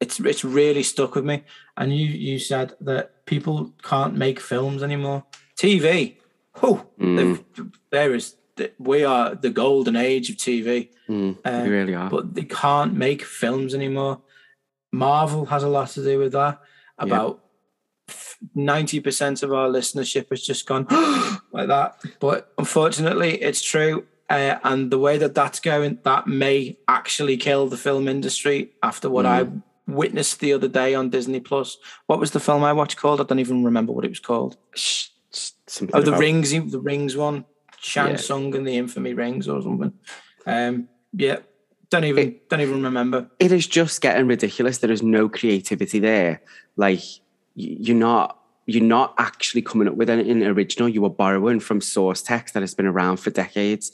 [0.00, 1.44] it's it's really stuck with me.
[1.76, 5.24] And you you said that people can't make films anymore.
[5.56, 6.16] TV,
[6.62, 7.44] oh, Mm.
[7.90, 8.36] there is
[8.78, 11.36] we are the golden age of TV, Mm.
[11.64, 12.08] We really are.
[12.08, 14.20] but they can't make films anymore.
[14.92, 16.60] Marvel has a lot to do with that.
[16.98, 17.40] About
[18.54, 20.86] ninety percent of our listenership has just gone
[21.52, 21.96] like that.
[22.20, 24.06] But unfortunately, it's true.
[24.30, 28.72] Uh, and the way that that's going, that may actually kill the film industry.
[28.82, 29.46] After what I
[29.86, 33.20] witnessed the other day on Disney Plus, what was the film I watched called?
[33.20, 34.56] I don't even remember what it was called.
[34.74, 37.44] Something Oh, the about- rings, the rings one,
[37.82, 38.16] Shang Yeah.
[38.16, 39.92] Tsung and the infamy rings or something.
[40.46, 41.38] Um, yeah,
[41.90, 43.30] don't even don't even remember.
[43.38, 44.78] It is just getting ridiculous.
[44.78, 46.42] There is no creativity there.
[46.76, 47.02] Like
[47.54, 50.88] you're not you're not actually coming up with anything original.
[50.88, 53.92] You are borrowing from source text that has been around for decades.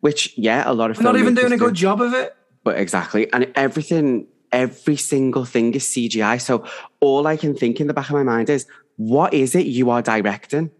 [0.00, 2.34] Which, yeah, a lot of not even doing a good job of it.
[2.64, 3.30] But exactly.
[3.32, 6.40] And everything, every single thing is CGI.
[6.40, 6.64] So
[7.00, 8.66] all I can think in the back of my mind is,
[8.96, 10.70] what is it you are directing?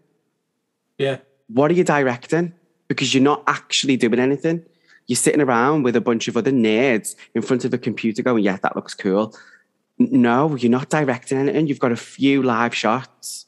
[0.97, 1.17] Yeah.
[1.53, 2.53] What are you directing?
[2.87, 4.63] Because you're not actually doing anything.
[5.07, 8.43] You're sitting around with a bunch of other nerds in front of a computer going,
[8.43, 9.35] yeah, that looks cool.
[9.97, 11.67] No, you're not directing anything.
[11.67, 13.45] You've got a few live shots.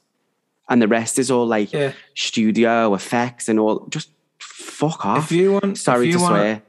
[0.68, 1.92] And the rest is all like Yeah.
[2.14, 3.86] studio effects and all.
[3.88, 5.24] Just fuck off.
[5.24, 6.62] If you want, Sorry you to want, swear.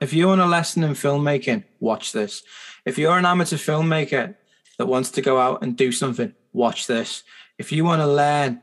[0.00, 2.42] If you want a lesson in filmmaking, watch this.
[2.84, 4.34] If you're an amateur filmmaker
[4.76, 7.22] that wants to go out and do something, watch this.
[7.58, 8.60] If you want to learn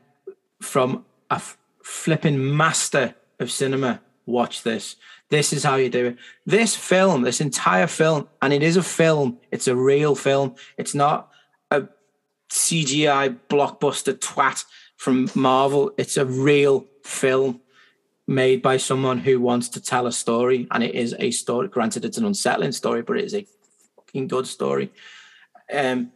[0.62, 1.42] from a
[1.86, 4.96] flipping master of cinema, watch this.
[5.30, 6.18] This is how you do it.
[6.44, 10.56] This film, this entire film, and it is a film, it's a real film.
[10.78, 11.30] It's not
[11.70, 11.84] a
[12.50, 14.66] CGI blockbuster twat
[14.98, 15.92] from Marvel.
[15.96, 17.62] It's a real film
[18.28, 21.68] made by someone who wants to tell a story, and it is a story.
[21.68, 23.46] Granted, it's an unsettling story, but it is a
[23.96, 24.92] fucking good story.
[25.72, 26.12] Um,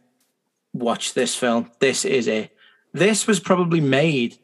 [0.72, 1.70] watch this film.
[1.78, 2.50] This is it.
[2.92, 4.36] This was probably made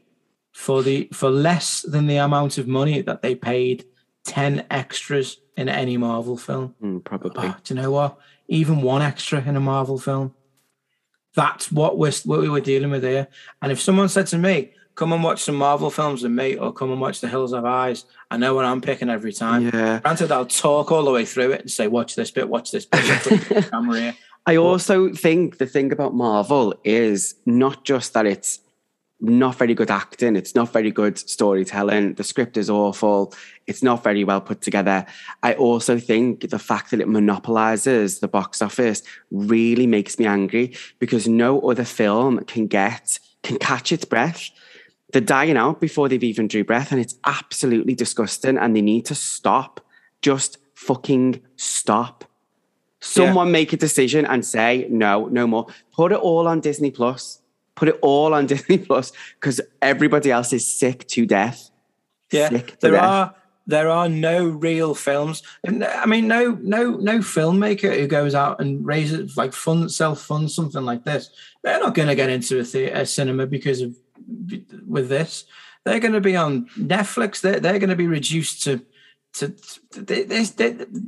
[0.56, 3.84] for the for less than the amount of money that they paid
[4.24, 6.74] ten extras in any Marvel film.
[6.82, 7.48] Mm, probably.
[7.48, 8.18] Oh, do you know what?
[8.48, 10.34] Even one extra in a Marvel film.
[11.34, 13.28] That's what we're what we were dealing with here.
[13.60, 16.72] And if someone said to me, "Come and watch some Marvel films with me," or
[16.72, 19.66] "Come and watch The Hills Have Eyes," I know what I'm picking every time.
[19.66, 20.00] Yeah.
[20.00, 22.86] Granted, I'll talk all the way through it and say, "Watch this bit, watch this
[22.86, 24.16] bit." camera here.
[24.46, 28.60] I also think the thing about Marvel is not just that it's
[29.20, 33.32] not very good acting, it's not very good storytelling, the script is awful,
[33.66, 35.06] it's not very well put together.
[35.42, 40.74] I also think the fact that it monopolizes the box office really makes me angry
[40.98, 44.50] because no other film can get can catch its breath.
[45.12, 48.58] They're dying out before they've even drew breath, and it's absolutely disgusting.
[48.58, 49.80] And they need to stop.
[50.20, 52.24] Just fucking stop.
[53.00, 55.66] Someone make a decision and say no, no more.
[55.92, 57.40] Put it all on Disney Plus.
[57.76, 61.70] Put it all on Disney Plus because everybody else is sick to death.
[62.32, 63.04] Yeah, Sick to there death.
[63.04, 63.34] are
[63.68, 65.42] there are no real films.
[65.64, 70.20] And, I mean, no no no filmmaker who goes out and raises like fund self
[70.22, 71.30] fund something like this.
[71.62, 73.94] They're not going to get into a, the- a cinema because of
[74.86, 75.44] with this.
[75.84, 77.40] They're going to be on Netflix.
[77.40, 78.80] They're they're going to be reduced to.
[79.34, 79.54] To,
[79.92, 80.54] this,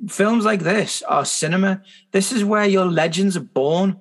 [0.09, 1.81] films like this are cinema.
[2.13, 3.99] This is where your legends are born.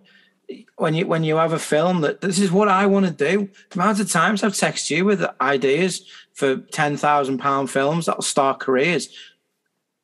[0.78, 3.50] When you when you have a film that this is what I want to do.
[3.70, 8.22] The amount of times I've texted you with ideas for ten thousand pound films that'll
[8.22, 9.10] start careers.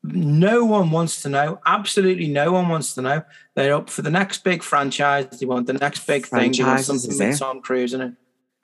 [0.03, 1.61] No one wants to know.
[1.65, 3.23] Absolutely no one wants to know.
[3.55, 5.27] They're up for the next big franchise.
[5.39, 6.51] They want the next big thing.
[6.51, 7.39] They want something with?
[7.39, 7.61] Tom eh?
[7.61, 8.13] Cruise in it.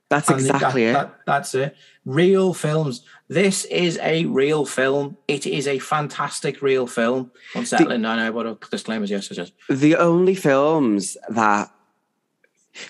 [0.10, 0.94] That's exactly that- it.
[0.94, 1.76] that- that's it.
[2.06, 3.04] Real films.
[3.28, 5.18] This is a real film.
[5.28, 7.32] It is a fantastic real film.
[7.54, 9.38] Unsettling, I know, but disclaimers, yes, yes,
[9.70, 9.80] yes.
[9.80, 11.72] the only films that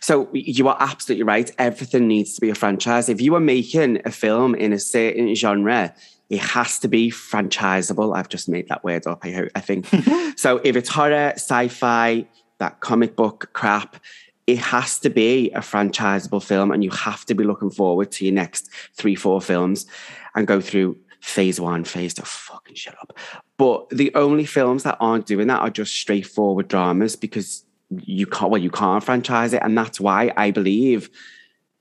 [0.01, 3.99] so you are absolutely right everything needs to be a franchise if you are making
[4.05, 5.93] a film in a certain genre
[6.29, 9.87] it has to be franchisable i've just made that word up i, ho- I think
[10.37, 12.27] so if it's horror sci-fi
[12.59, 13.95] that comic book crap
[14.49, 18.25] it has to be a franchisable film and you have to be looking forward to
[18.25, 19.85] your next three four films
[20.33, 22.23] and go through phase one phase two.
[22.23, 23.15] Fucking shut up.
[23.57, 28.49] But the only films that aren't doing that are just straightforward dramas because you can't
[28.51, 29.61] well you can't franchise it.
[29.63, 31.09] And that's why i believe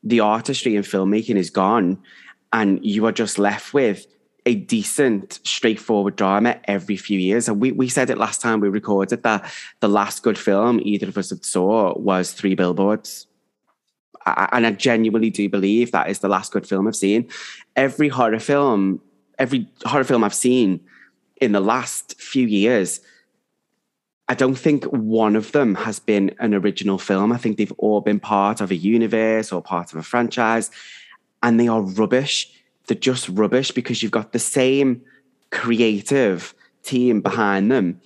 [0.02, 2.02] the artistry in filmmaking is gone.
[2.52, 4.06] And you are just left with
[4.48, 8.68] a decent straightforward drama every few years and we, we said it last time we
[8.70, 9.44] recorded that
[9.80, 13.26] the last good film either of us saw was three billboards
[14.24, 17.28] I- and i genuinely do believe that is the last good film i've seen
[17.76, 19.02] every horror film
[19.38, 20.80] every horror film i've seen
[21.42, 23.00] in the last few years
[24.30, 27.32] I don't think one of them has been an original film.
[27.32, 30.70] I think they've all been part of a universe or part of a franchise,
[31.42, 32.52] and they are rubbish.
[32.88, 35.02] They're just rubbish because you've got the same
[35.50, 38.00] creative team behind them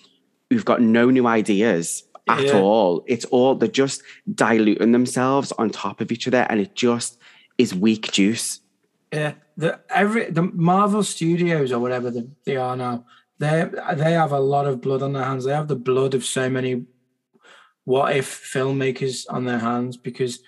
[0.51, 2.59] who've got no new ideas at Yeah.
[2.61, 3.05] all.
[3.07, 4.03] It's all, they're just
[4.35, 7.19] diluting themselves on top of each other, and it just
[7.59, 8.61] is weak juice.
[9.13, 13.05] Yeah, the every the Marvel Studios or whatever the, they are now,
[13.39, 15.45] they they have a lot of blood on their hands.
[15.45, 16.87] They have the blood of so many
[17.85, 20.41] what if filmmakers on their hands because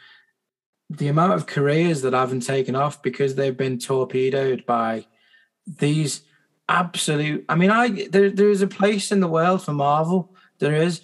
[0.90, 5.06] the amount of careers that haven't taken off because they've been torpedoed by
[5.66, 6.22] these
[6.68, 7.44] absolute.
[7.48, 10.34] I mean, I there there is a place in the world for Marvel.
[10.58, 11.02] There is.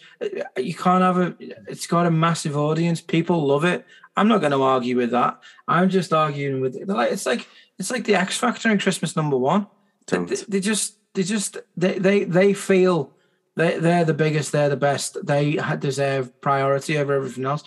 [0.57, 1.35] You can't have a.
[1.69, 3.01] It's got a massive audience.
[3.01, 3.85] People love it.
[4.17, 5.41] I'm not going to argue with that.
[5.67, 9.37] I'm just arguing with like it's like it's like the X Factor in Christmas number
[9.37, 9.67] one.
[10.07, 13.13] They, they, they just they just they they they feel
[13.57, 14.53] they they're the biggest.
[14.53, 15.17] They're the best.
[15.25, 17.65] They deserve priority over everything else.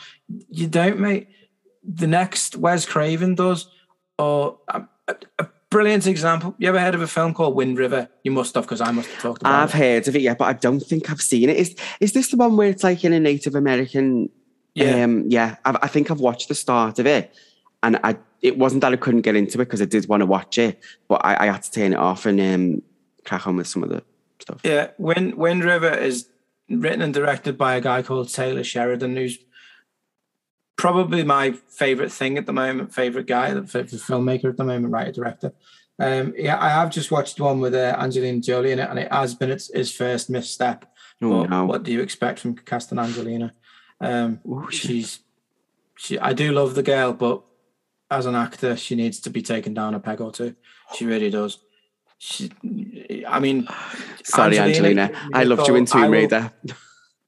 [0.49, 1.29] You don't, mate.
[1.83, 3.67] The next Wes Craven does,
[4.17, 6.55] or a, a, a brilliant example.
[6.57, 8.07] You ever heard of a film called Wind River?
[8.23, 9.77] You must have, because I must have talked about I've it.
[9.77, 11.57] heard of it, yeah, but I don't think I've seen it.
[11.57, 14.29] Is is this the one where it's like in a Native American?
[14.75, 15.03] Yeah.
[15.03, 15.57] um, yeah.
[15.65, 17.35] I, I think I've watched the start of it,
[17.81, 20.25] and I it wasn't that I couldn't get into it because I did want to
[20.25, 22.81] watch it, but I, I had to turn it off and um,
[23.25, 24.03] crack on with some of the
[24.39, 24.61] stuff.
[24.63, 26.29] Yeah, Wind Wind River is
[26.69, 29.37] written and directed by a guy called Taylor Sheridan, who's
[30.75, 34.93] probably my favorite thing at the moment, favorite guy, the favorite filmmaker at the moment,
[34.93, 35.53] writer director.
[35.99, 39.11] Um, yeah, I have just watched one with uh, Angelina Jolie in it, and it
[39.11, 40.85] has been its, his first misstep.
[41.21, 41.65] Oh no!
[41.65, 43.53] what do you expect from casting Angelina?
[44.01, 45.19] Um, Ooh, she's
[45.97, 46.19] she.
[46.19, 47.43] I do love the girl, but
[48.09, 50.55] as an actor, she needs to be taken down a peg or two.
[50.95, 51.59] She really does.
[52.17, 52.51] She,
[53.27, 53.67] I mean,
[54.23, 55.29] Sorry, Angelina, Angelina.
[55.33, 56.51] I loved you in Tomb Raider.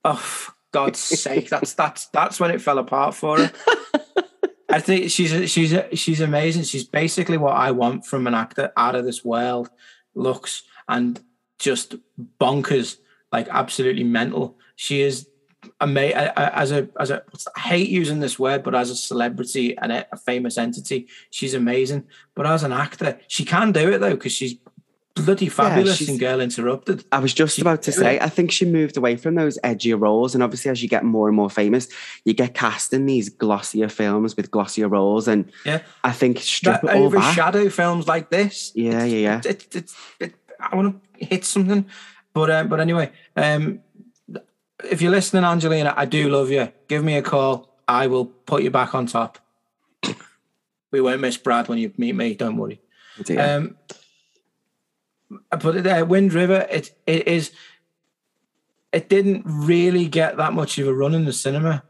[0.08, 1.50] Oh, God's sake!
[1.50, 3.52] That's that's that's when it fell apart for her.
[4.70, 6.64] I think she's she's she's amazing.
[6.64, 9.70] She's basically what I want from an actor, out of this world
[10.16, 11.24] looks and
[11.60, 11.96] just
[12.42, 12.98] bonkers,
[13.32, 14.58] like absolutely mental.
[14.76, 15.30] She is
[15.80, 17.24] amazing as a as a.
[17.56, 21.54] I hate using this word, but as a celebrity and a, a famous entity, she's
[21.54, 22.04] amazing.
[22.36, 24.58] But as an actor, she can do it though because she's
[25.16, 27.06] bloody fabulous she's- in Girl Interrupted.
[27.12, 28.20] I was just She about to say.
[28.20, 30.34] I think she moved away from those edgier roles.
[30.36, 31.88] And obviously, as you get more and more famous,
[32.26, 35.28] you get cast in these glossier films with glossier roles.
[35.28, 35.82] And Yeah.
[36.04, 37.24] I think strip that it all back.
[37.24, 38.72] overshadow films like this.
[38.76, 39.42] Yeah, It's- yeah, yeah.
[39.46, 41.86] It, it, it, I want to hit something,
[42.34, 43.80] but uh, but anyway, um,
[44.90, 46.72] if you're listening, Angelina, I do love you.
[46.88, 47.70] Give me a call.
[47.88, 49.38] I will put you back on top.
[50.92, 52.36] We won't miss Brad when you meet me.
[52.36, 52.80] Don't worry.
[55.30, 55.40] Dear.
[55.52, 57.52] Um, but uh, Wind River, it it is.
[58.92, 61.84] It didn't really get that much of a run in the cinema,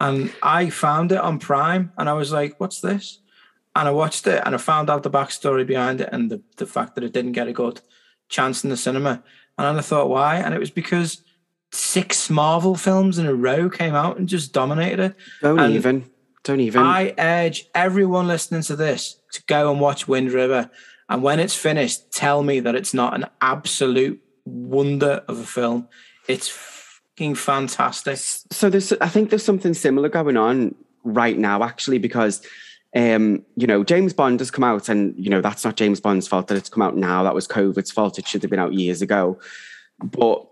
[0.00, 3.20] and I found it on Prime, and I was like, "What's this?"
[3.76, 6.66] And I watched it, and I found out the backstory behind it, and the the
[6.66, 7.80] fact that it didn't get a good
[8.28, 9.22] chance in the cinema.
[9.56, 10.36] And then I thought, why?
[10.36, 11.22] And it was because
[11.72, 15.16] six Marvel films in a row came out and just dominated it.
[15.42, 16.10] Don't and even.
[16.42, 16.82] Don't even.
[16.82, 20.70] I urge everyone listening to this to go and watch Wind River.
[21.08, 25.88] And when it's finished, tell me that it's not an absolute wonder of a film.
[26.28, 28.16] It's fucking fantastic.
[28.18, 30.74] so there's I think there's something similar going on
[31.04, 32.44] right now actually because
[32.96, 36.26] um you know James Bond has come out and you know that's not James Bond's
[36.26, 38.72] fault that it's come out now that was COVID's fault it should have been out
[38.72, 39.38] years ago
[40.02, 40.46] but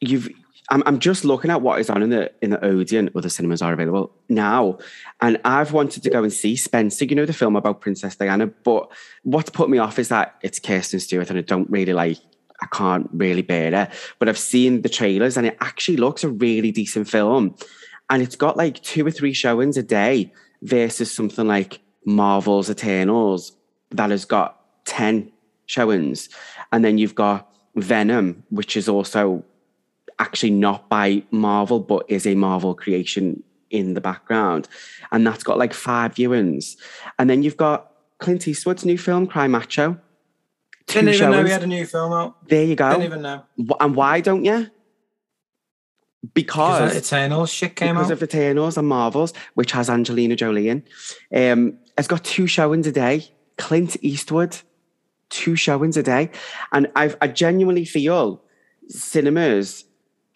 [0.00, 0.28] you've
[0.70, 3.60] I'm, I'm just looking at what is on in the in the Odeon other cinemas
[3.60, 4.78] are available now
[5.20, 8.46] and I've wanted to go and see Spencer you know the film about Princess Diana
[8.46, 8.90] but
[9.24, 12.18] what's put me off is that it's Kirsten Stewart and I don't really like
[12.60, 13.90] I can't really bear it.
[14.18, 17.56] But I've seen the trailers and it actually looks a really decent film.
[18.10, 23.52] And it's got like two or three showings a day versus something like Marvel's Eternals
[23.90, 25.30] that has got 10
[25.66, 26.28] showings.
[26.72, 29.44] And then you've got Venom, which is also
[30.18, 34.68] actually not by Marvel, but is a Marvel creation in the background.
[35.10, 36.76] And that's got like five viewings.
[37.18, 39.98] And then you've got Clint Eastwood's new film, Cry Macho.
[40.86, 42.48] Two Didn't even know he had a new film out.
[42.48, 42.90] There you go.
[42.90, 43.44] Didn't even know.
[43.80, 44.70] And why don't you?
[46.32, 48.20] Because Because that Eternal shit came because out.
[48.20, 50.82] Because of Eternals and Marvels, which has Angelina Jolie in.
[51.34, 53.28] Um, it's got two showings a day.
[53.56, 54.56] Clint Eastwood,
[55.30, 56.30] two showings a day,
[56.72, 58.42] and I've, I genuinely feel
[58.88, 59.84] cinemas.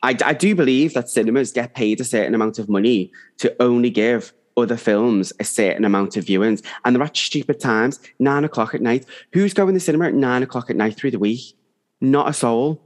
[0.03, 3.91] I, I do believe that cinemas get paid a certain amount of money to only
[3.91, 8.75] give other films a certain amount of viewings, and they're at stupid times, nine o'clock
[8.75, 9.07] at night.
[9.33, 11.57] Who's going to the cinema at nine o'clock at night through the week?
[12.01, 12.81] Not a soul.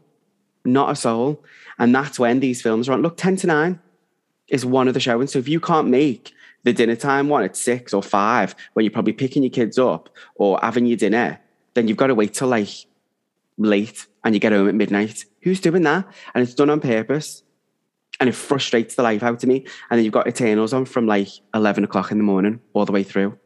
[0.64, 1.44] Not a soul.
[1.78, 3.02] And that's when these films are on.
[3.02, 3.80] Look, 10 to 9
[4.48, 5.32] is one of the showings.
[5.32, 6.32] So if you can't make
[6.64, 10.08] the dinner time one at six or five, when you're probably picking your kids up
[10.36, 11.40] or having your dinner,
[11.74, 12.86] then you've got to wait till like
[13.58, 15.24] late and you get home at midnight.
[15.42, 16.06] Who's doing that?
[16.34, 17.42] And it's done on purpose.
[18.20, 19.66] And it frustrates the life out of me.
[19.90, 22.92] And then you've got Eternals on from like 11 o'clock in the morning all the
[22.92, 23.38] way through.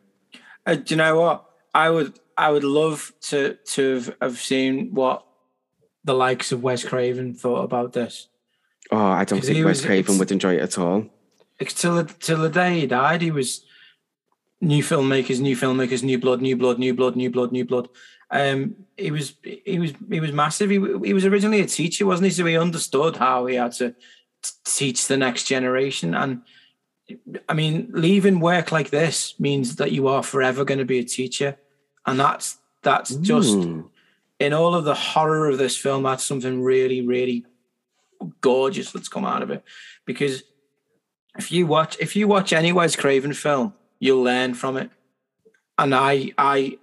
[0.67, 1.45] Uh, do you know what?
[1.75, 5.25] I would I would love to to have, have seen what
[6.05, 8.29] the likes of Wes Craven thought about this.
[8.91, 11.07] Oh, I don't think Wes was- Craven would enjoy it at all.
[11.61, 13.65] Till till the day he died, he was
[14.61, 17.89] new filmmakers, new filmmakers, new blood, new blood, new blood, new blood, new blood.
[18.31, 20.71] Um, he was he was he was massive.
[20.71, 22.31] He, he was originally a teacher, wasn't he?
[22.33, 23.91] So he understood how he had to
[24.43, 26.15] t- teach the next generation.
[26.15, 26.43] And
[27.49, 31.05] I mean, leaving work like this means that you are forever going to be a
[31.05, 31.57] teacher,
[32.05, 33.89] and that's that's just Mm.
[34.41, 36.03] in all of the horror of this film.
[36.03, 37.47] That's something really, really
[38.41, 39.63] gorgeous that's come out of it.
[40.05, 40.43] Because
[41.39, 44.91] if you watch if you watch any Wes Craven film, you'll learn from it.
[45.79, 46.79] And I I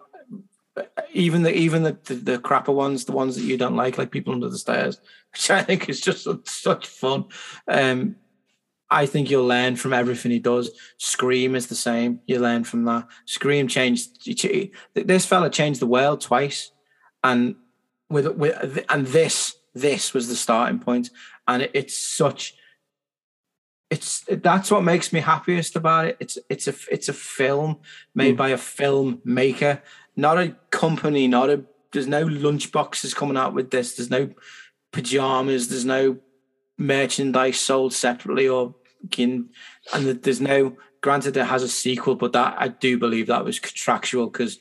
[1.13, 4.11] even the even the, the the crapper ones, the ones that you don't like, like
[4.11, 4.99] People Under the Stairs,
[5.31, 7.25] which I think is just such, fun.
[7.67, 8.15] Um,
[8.89, 10.69] I think you'll learn from everything he does.
[10.97, 12.19] Scream is the same.
[12.27, 13.07] You learn from that.
[13.25, 14.25] Scream changed.
[14.93, 16.71] This fella changed the world twice,
[17.23, 17.55] and
[18.09, 21.09] with with and this this was the starting point,
[21.47, 22.55] and it, it's such.
[23.89, 26.17] It's that's what makes me happiest about it.
[26.19, 27.79] It's it's a it's a film
[28.15, 28.37] made Mm.
[28.37, 29.81] by a filmmaker,
[30.15, 31.63] not a company, not a.
[31.91, 33.95] There's no lunch boxes coming out with this.
[33.95, 34.29] There's no
[34.91, 35.69] pajamas.
[35.69, 36.17] There's no
[36.77, 38.75] merchandise sold separately or
[39.11, 39.49] kin,
[39.93, 40.77] and there's no.
[41.01, 44.59] Granted, it has a sequel, but that I do believe that was contractual because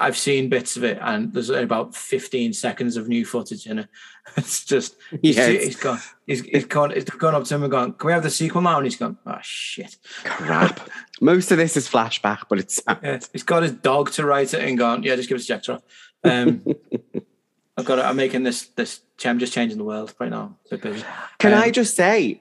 [0.00, 3.88] I've seen bits of it, and there's about 15 seconds of new footage in it.
[4.36, 6.00] It's just he's, Yeah, he's gone.
[6.26, 6.90] He's, he's gone.
[6.92, 7.92] He's gone up to him and gone.
[7.92, 8.78] Can we have the sequel now?
[8.78, 9.18] And he's gone.
[9.26, 9.96] Oh shit!
[10.24, 10.88] crap.
[11.20, 14.66] Most of this is flashback, but it's Yeah, he's got his dog to write it
[14.66, 15.02] and gone.
[15.02, 15.80] Yeah, just give us a check,
[16.24, 16.64] Um,
[17.76, 17.98] I've got.
[17.98, 18.06] It.
[18.06, 18.62] I'm making this.
[18.68, 19.00] This.
[19.26, 20.56] I'm just changing the world right now.
[20.66, 21.04] So busy.
[21.38, 22.40] Can Um, I just say,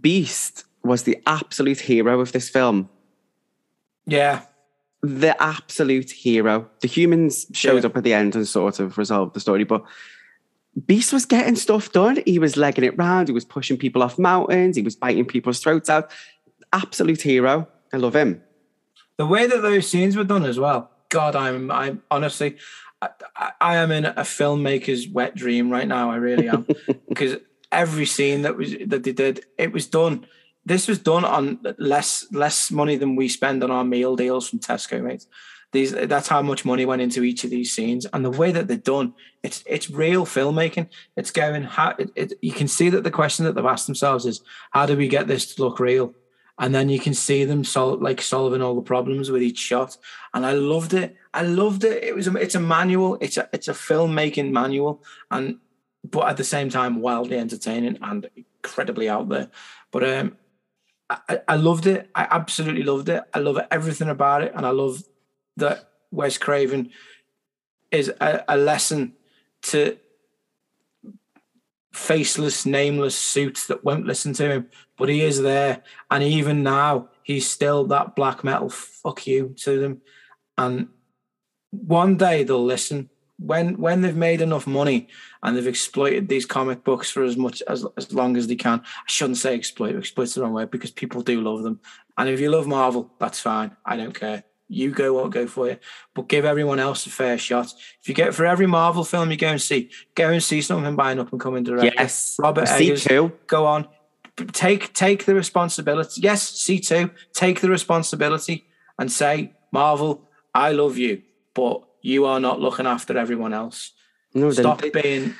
[0.00, 2.88] Beast was the absolute hero of this film.
[4.06, 4.40] Yeah,
[5.02, 6.68] The absolute hero.
[6.80, 7.86] The humans showed Yeah.
[7.88, 9.82] up at the end and sort of resolved the story, but
[10.86, 12.18] Beast was getting stuff done.
[12.26, 13.28] He was legging it round.
[13.28, 14.76] He was pushing people off mountains.
[14.76, 16.10] He was biting people's throats out.
[16.72, 17.66] Absolute hero.
[17.92, 18.42] I love him.
[19.16, 20.90] the way that those scenes were done as well.
[21.08, 21.70] God, I'm.
[21.70, 22.56] I'm honestly.
[23.02, 26.10] I, I, I am in a filmmaker's wet dream right now.
[26.10, 26.66] I really am
[27.08, 27.36] because
[27.72, 30.24] every scene that was that they did, it was done.
[30.64, 34.58] This was done on less less money than we spend on our meal deals from
[34.58, 35.26] Tesco, mate.
[35.72, 38.66] These that's how much money went into each of these scenes, and the way that
[38.66, 40.88] they're done, it's it's real filmmaking.
[41.16, 44.26] It's going how it, it, you can see that the question that they've asked themselves
[44.26, 44.42] is
[44.72, 46.12] how do we get this to look real,
[46.58, 49.96] and then you can see them sol- like solving all the problems with each shot.
[50.34, 51.16] And I loved it.
[51.32, 52.02] I loved it.
[52.02, 53.16] It was a, it's a manual.
[53.20, 55.58] It's a it's a filmmaking manual, and
[56.02, 59.50] but at the same time wildly entertaining and incredibly out there.
[59.92, 60.36] But um,
[61.10, 62.08] I, I- loved it.
[62.14, 63.22] I absolutely loved it.
[63.34, 65.02] I love everything about it, and I love
[65.56, 66.90] that Wes Craven
[67.90, 69.14] is a, a lesson
[69.62, 69.98] to
[71.92, 74.68] faceless, nameless suits that won't listen to him.
[74.96, 79.80] But he is there, and even now he's still that black metal fuck you to
[79.80, 80.02] them.
[80.56, 80.88] And
[81.70, 83.10] one day they'll listen
[83.40, 85.08] when when they've made enough money
[85.42, 88.80] and they've exploited these comic books for as much as as long as they can.
[88.80, 91.80] I shouldn't say exploit, exploit's the wrong word because people do love them.
[92.18, 93.76] And if you love Marvel, that's fine.
[93.84, 94.44] I don't care.
[94.68, 95.78] You go what go for you.
[96.14, 97.72] But give everyone else a fair shot.
[98.00, 100.94] If you get for every Marvel film you go and see, go and see something
[100.94, 101.92] by an up and coming director.
[101.96, 102.36] Yes.
[102.38, 103.32] Robert Eggers, C2.
[103.46, 103.88] go on.
[104.52, 106.20] Take take the responsibility.
[106.20, 108.66] Yes, C2, take the responsibility
[108.98, 111.22] and say, Marvel, I love you,
[111.54, 113.92] but you are not looking after everyone else.
[114.34, 115.34] No, Stop they, being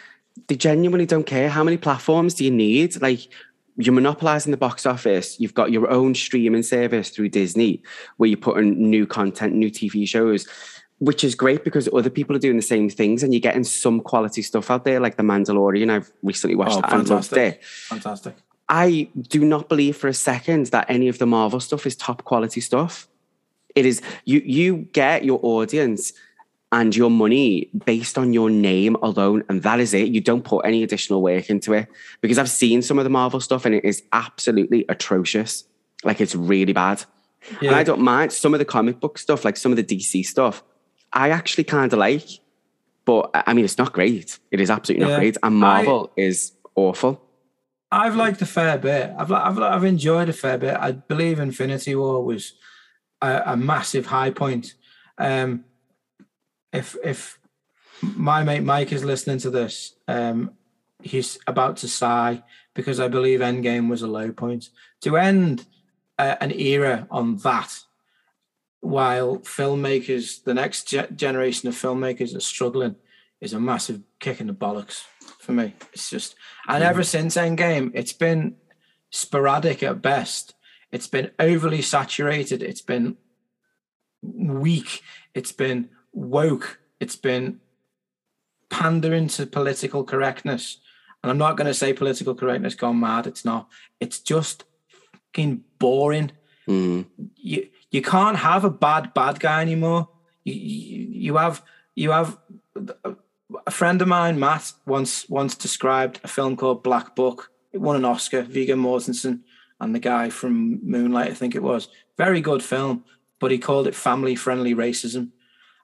[0.48, 1.48] they genuinely don't care.
[1.48, 3.00] How many platforms do you need?
[3.00, 3.28] Like,
[3.76, 5.38] you're monopolizing the box office.
[5.40, 7.82] You've got your own streaming service through Disney
[8.16, 10.46] where you're putting new content, new TV shows,
[10.98, 14.00] which is great because other people are doing the same things and you're getting some
[14.00, 15.90] quality stuff out there, like The Mandalorian.
[15.90, 17.60] I've recently watched Oh, that and loved fantastic.
[17.60, 17.64] it.
[17.64, 18.34] fantastic.
[18.68, 22.24] I do not believe for a second that any of the Marvel stuff is top
[22.24, 23.08] quality stuff.
[23.74, 26.12] It is you you get your audience
[26.72, 30.08] and your money based on your name alone, and that is it.
[30.08, 31.88] You don't put any additional work into it
[32.20, 35.64] because I've seen some of the Marvel stuff and it is absolutely atrocious.
[36.04, 37.04] Like it's really bad.
[37.60, 40.24] And I don't mind some of the comic book stuff, like some of the DC
[40.26, 40.62] stuff.
[41.12, 42.28] I actually kind of like,
[43.04, 44.38] but I I mean, it's not great.
[44.52, 45.12] It is absolutely Yeah.
[45.14, 45.36] not great.
[45.42, 47.20] And Marvel is awful.
[47.90, 49.12] I've liked a fair bit.
[49.18, 50.76] I've, I've I've enjoyed a fair bit.
[50.78, 52.52] I believe Infinity War was
[53.20, 54.74] a, a massive high point.
[55.18, 55.64] Um,
[56.72, 57.38] if if
[58.02, 60.52] my mate Mike is listening to this, um,
[61.02, 62.42] he's about to sigh
[62.74, 64.70] because I believe Endgame was a low point.
[65.02, 65.66] To end
[66.18, 67.80] uh, an era on that,
[68.80, 72.96] while filmmakers, the next ge- generation of filmmakers are struggling,
[73.40, 75.04] is a massive kick in the bollocks
[75.38, 75.74] for me.
[75.92, 76.34] It's just,
[76.68, 78.56] and ever since Endgame, it's been
[79.10, 80.54] sporadic at best.
[80.92, 82.62] It's been overly saturated.
[82.62, 83.16] It's been
[84.22, 85.02] weak.
[85.34, 86.80] It's been woke.
[86.98, 87.60] It's been
[88.68, 90.78] pandering to political correctness.
[91.22, 93.26] And I'm not going to say political correctness gone mad.
[93.26, 93.68] It's not.
[94.00, 94.64] It's just
[95.12, 96.32] fucking boring.
[96.68, 97.06] Mm.
[97.36, 100.08] You you can't have a bad bad guy anymore.
[100.44, 101.62] You you, you have
[101.94, 102.38] you have
[103.66, 107.50] a friend of mine, Matt, once once described a film called Black Book.
[107.72, 108.42] It won an Oscar.
[108.42, 109.40] Viggo Mortensen
[109.80, 111.88] and the guy from Moonlight, I think it was.
[112.16, 113.04] Very good film,
[113.38, 115.30] but he called it family friendly racism.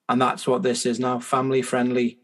[0.08, 2.18] And that's what this is now family friendly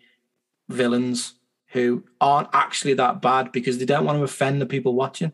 [0.69, 1.35] villains
[1.73, 5.33] who aren't actually that bad because they don't want to offend the people watching.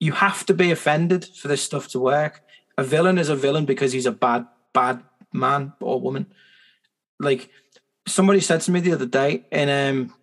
[0.00, 2.42] You have to be offended for this stuff to work.
[2.76, 5.02] A villain is a villain because he's a bad, bad
[5.32, 6.26] man or woman.
[7.20, 7.50] Like
[8.06, 10.14] somebody said to me the other day in um,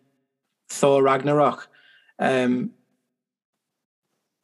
[0.69, 1.69] Thor Ragnarok,
[2.19, 2.71] um,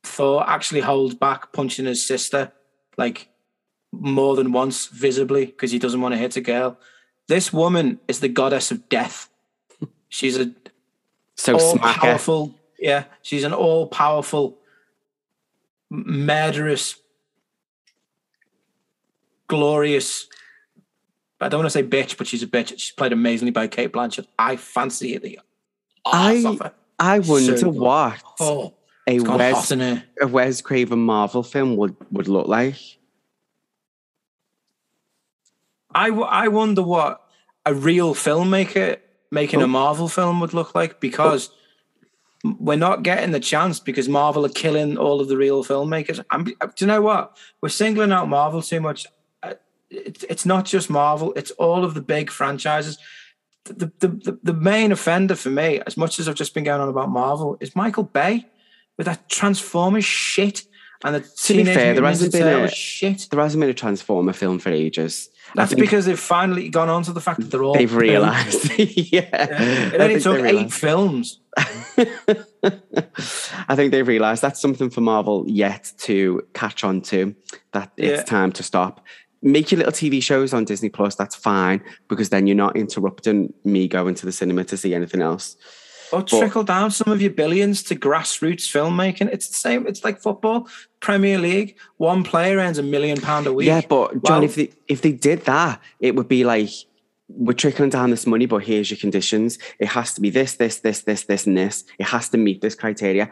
[0.06, 2.54] Thor actually holds back punching his sister
[2.98, 3.28] like
[3.92, 6.80] more than once visibly because he doesn't want to hit a girl.
[7.28, 9.30] This woman is the goddess of death.
[10.10, 10.52] She's a
[11.36, 11.94] So all smacker.
[12.00, 12.56] powerful.
[12.80, 14.58] Yeah, she's an all powerful,
[15.90, 16.96] murderous,
[19.48, 20.28] glorious.
[21.42, 22.70] I don't want to say bitch, but she's a bitch.
[22.70, 24.28] She's played amazingly by Cate Blanchett.
[24.40, 25.40] I fancy the
[26.06, 26.72] I-.
[27.00, 28.74] I wonder So what Oh,
[29.08, 30.04] a Wes, hot in her.
[30.22, 32.76] a Wes Craven Marvel film would, would look like.
[35.96, 37.22] I, w- I wonder what
[37.66, 38.98] a real filmmaker
[39.32, 39.66] making Oh.
[39.66, 41.50] a Marvel film would look like because
[42.60, 46.24] we're not getting the chance because Marvel are killing all of the real filmmakers.
[46.30, 47.36] I'm, do you know what?
[47.62, 49.08] We're singling out Marvel too much.
[49.42, 49.54] Uh,
[49.90, 52.98] It's, it's not just Marvel, it's all of the big franchises.
[53.64, 56.82] The, the, the, the main offender for me, as much as I've just been going
[56.82, 58.46] on about Marvel, is Michael Bay
[58.98, 60.66] with that Transformers shit
[61.04, 63.28] and the To be fair, there hasn't been a- shit.
[63.32, 65.30] There hasn't been a Transformer film for ages.
[65.56, 68.72] That's think because they've finally gone on to the fact that they're all they've realised.
[68.80, 68.86] yeah.
[69.32, 69.92] Yeah.
[69.94, 71.40] It I only took eight films.
[73.68, 77.36] I think they've realised that's something for Marvel yet to catch on to.
[77.74, 78.10] That Yeah.
[78.10, 79.06] it's time to stop.
[79.42, 81.16] Make your little TV shows on Disney Plus.
[81.16, 85.22] That's fine because then you're not interrupting me going to the cinema to see anything
[85.22, 85.56] else.
[86.12, 89.32] Or trickle down some of your billions to grassroots filmmaking.
[89.32, 89.88] It's the same.
[89.88, 90.68] It's like football,
[91.00, 91.78] Premier League.
[91.98, 93.68] One player earns a million pound a week.
[93.68, 96.70] Yeah, but John, if they if they did that, it would be like
[97.28, 99.58] we're trickling down this money, but here's your conditions.
[99.80, 101.84] It has to be this, this, this, this, this, and this.
[101.98, 103.32] It has to meet this criteria.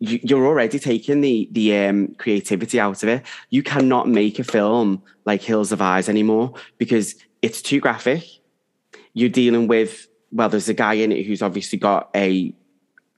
[0.00, 3.22] You, you're already taking the the um, creativity out of it.
[3.50, 8.24] You cannot make a film like Hills Have Eyes anymore because it's too graphic.
[9.14, 12.54] You're dealing with well, there's a guy in it who's obviously got a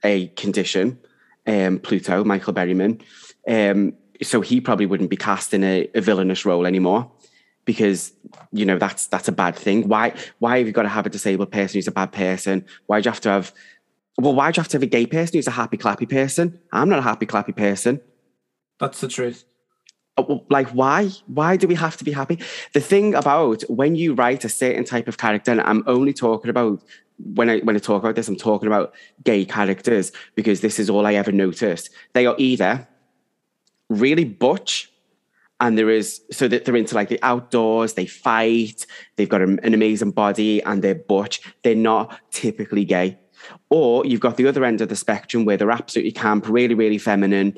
[0.03, 0.99] a condition,
[1.47, 3.01] um, Pluto, Michael Berryman.
[3.47, 7.11] Um, so he probably wouldn't be cast in a, a villainous role anymore
[7.65, 8.13] because
[8.51, 9.87] you know that's that's a bad thing.
[9.87, 12.65] Why why have you got to have a disabled person who's a bad person?
[12.85, 13.53] Why do you have to have
[14.17, 16.59] well, why do you have to have a gay person who's a happy clappy person?
[16.71, 17.99] I'm not a happy clappy person.
[18.79, 19.43] That's the truth.
[20.17, 21.09] Uh, Like why?
[21.27, 22.39] Why do we have to be happy?
[22.73, 26.49] The thing about when you write a certain type of character, and I'm only talking
[26.49, 26.83] about
[27.17, 28.93] when I when I talk about this, I'm talking about
[29.23, 31.89] gay characters because this is all I ever noticed.
[32.13, 32.87] They are either
[33.89, 34.91] really butch
[35.59, 38.85] and there is so that they're into like the outdoors they fight
[39.15, 43.17] they've got an, an amazing body and they're butch they're not typically gay
[43.69, 46.97] or you've got the other end of the spectrum where they're absolutely camp really really
[46.97, 47.55] feminine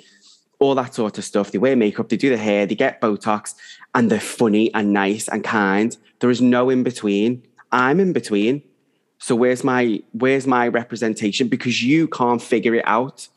[0.60, 1.52] all that sort of stuff.
[1.52, 3.56] They wear makeup they do the hair they get botox
[3.94, 5.96] and they're funny and nice and kind.
[6.20, 7.44] There is no in between.
[7.72, 8.64] I'm in between.
[9.20, 11.48] So where's my where's my representation?
[11.48, 13.28] Because you can't figure it out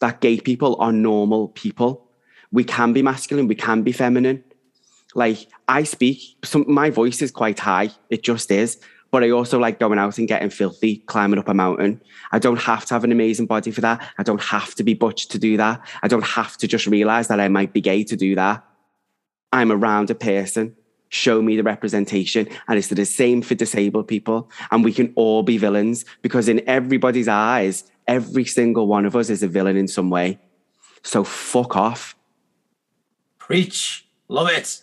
[0.00, 2.06] that gay people are normal people.
[2.52, 4.44] We can be masculine, we can be feminine.
[5.14, 8.78] Like I speak, some my voice is quite high, it just is.
[9.14, 12.00] But I also like going out and getting filthy, climbing up a mountain.
[12.32, 14.04] I don't have to have an amazing body for that.
[14.18, 15.86] I don't have to be butch to do that.
[16.02, 18.64] I don't have to just realize that I might be gay to do that.
[19.52, 20.74] I'm around a person.
[21.10, 22.48] Show me the representation.
[22.66, 24.50] And it's the same for disabled people.
[24.72, 29.30] And we can all be villains because, in everybody's eyes, every single one of us
[29.30, 30.40] is a villain in some way.
[31.04, 32.16] So fuck off.
[33.38, 34.08] Preach.
[34.26, 34.82] Love it.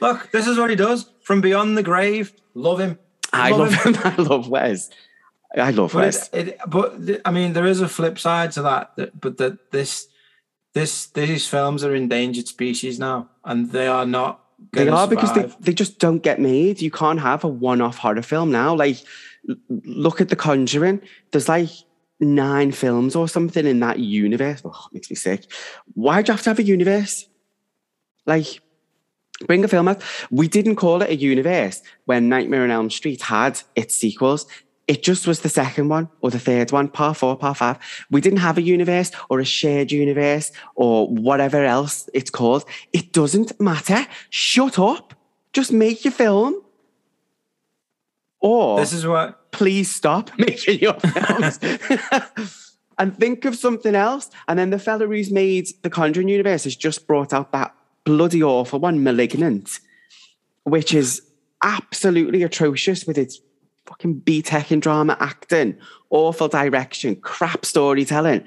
[0.00, 2.32] Look, this is what he does from beyond the grave.
[2.54, 2.98] Love him.
[3.36, 3.96] I love him.
[4.04, 4.90] I love Wes.
[5.56, 6.28] I love But Wes.
[6.32, 8.96] it, it, but I mean, there is a flip side to that.
[8.96, 10.08] that but that this,
[10.74, 14.40] this, these films are endangered species now, and they are not.
[14.72, 16.80] They are because they, they just don't get made.
[16.80, 18.74] You can't have a one-off horror film now.
[18.74, 18.98] Like,
[19.68, 21.02] look at The Conjuring.
[21.30, 21.68] There's like
[22.20, 24.62] nine films or something in that universe.
[24.64, 25.50] Oh, it makes me sick.
[25.94, 27.28] Why do you have to have a universe?
[28.24, 28.60] Like,
[29.46, 30.02] Bring a film out.
[30.30, 34.46] We didn't call it a universe when Nightmare on Elm Street had its sequels.
[34.88, 37.78] It just was the second one or the third one, part four, part five.
[38.10, 42.64] We didn't have a universe or a shared universe or whatever else it's called.
[42.92, 44.06] It doesn't matter.
[44.30, 45.14] Shut up.
[45.52, 46.62] Just make your film.
[48.40, 51.58] Or This is what please stop making your films
[52.98, 54.30] and think of something else.
[54.46, 57.74] And then the fella who's made the Conjuring universe has just brought out that
[58.06, 59.80] bloody awful one, Malignant,
[60.62, 61.20] which is
[61.62, 63.40] absolutely atrocious with its
[63.84, 65.76] fucking BTEC and drama acting,
[66.10, 68.42] awful direction, crap storytelling.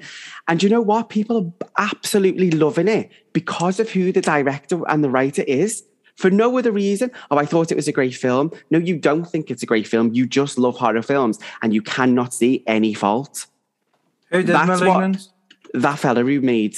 [0.48, 1.08] And you know what?
[1.08, 5.84] People are absolutely loving it because of who the director and the writer is.
[6.16, 7.10] For no other reason.
[7.30, 8.50] Oh, I thought it was a great film.
[8.70, 10.12] No, you don't think it's a great film.
[10.12, 13.46] You just love horror films and you cannot see any fault.
[14.30, 15.28] who did That's what- Malignant?
[15.72, 16.76] That fella who made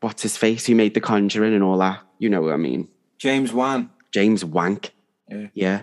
[0.00, 2.00] what's his face, who made The Conjuring and all that.
[2.18, 2.88] You know what I mean.
[3.18, 3.90] James Wan.
[4.12, 4.92] James Wank.
[5.28, 5.46] Yeah.
[5.54, 5.82] Yeah.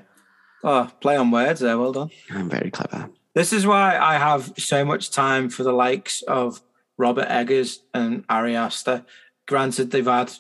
[0.64, 1.78] Oh, play on words there.
[1.78, 2.10] Well done.
[2.30, 3.10] I'm very clever.
[3.34, 6.62] This is why I have so much time for the likes of
[6.98, 9.06] Robert Eggers and Ari Aster.
[9.46, 10.34] Granted, they've had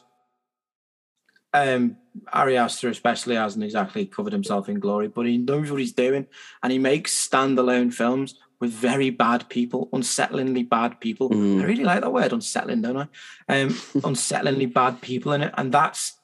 [1.53, 1.97] um,
[2.33, 6.25] Ari Aster especially hasn't exactly covered himself in glory, but he knows what he's doing,
[6.63, 11.29] and he makes standalone films with very bad people, unsettlingly bad people.
[11.29, 11.61] Mm.
[11.61, 13.61] I really like that word, unsettling, don't I?
[13.61, 13.69] Um,
[14.03, 16.15] unsettlingly bad people in it, and that's.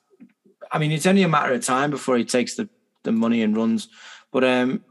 [0.71, 2.67] I mean, it's only a matter of time before he takes the
[3.03, 3.89] the money and runs,
[4.31, 4.83] but um,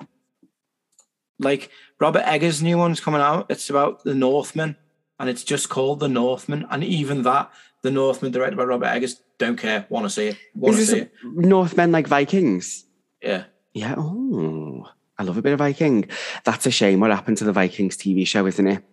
[1.39, 3.47] like Robert Eggers' new one's coming out.
[3.49, 4.77] It's about the Northmen,
[5.19, 6.67] and it's just called the Northmen.
[6.71, 7.51] And even that,
[7.83, 9.87] the Northmen, directed by Robert Eggers, don't care.
[9.89, 10.37] Want to see it?
[10.55, 11.13] Want to see it?
[11.25, 12.85] Northmen like Vikings?
[13.21, 13.45] Yeah.
[13.73, 13.95] Yeah.
[13.97, 14.89] Oh,
[15.19, 16.09] I love a bit of Viking.
[16.45, 17.01] That's a shame.
[17.01, 18.85] What happened to the Vikings TV show, isn't it?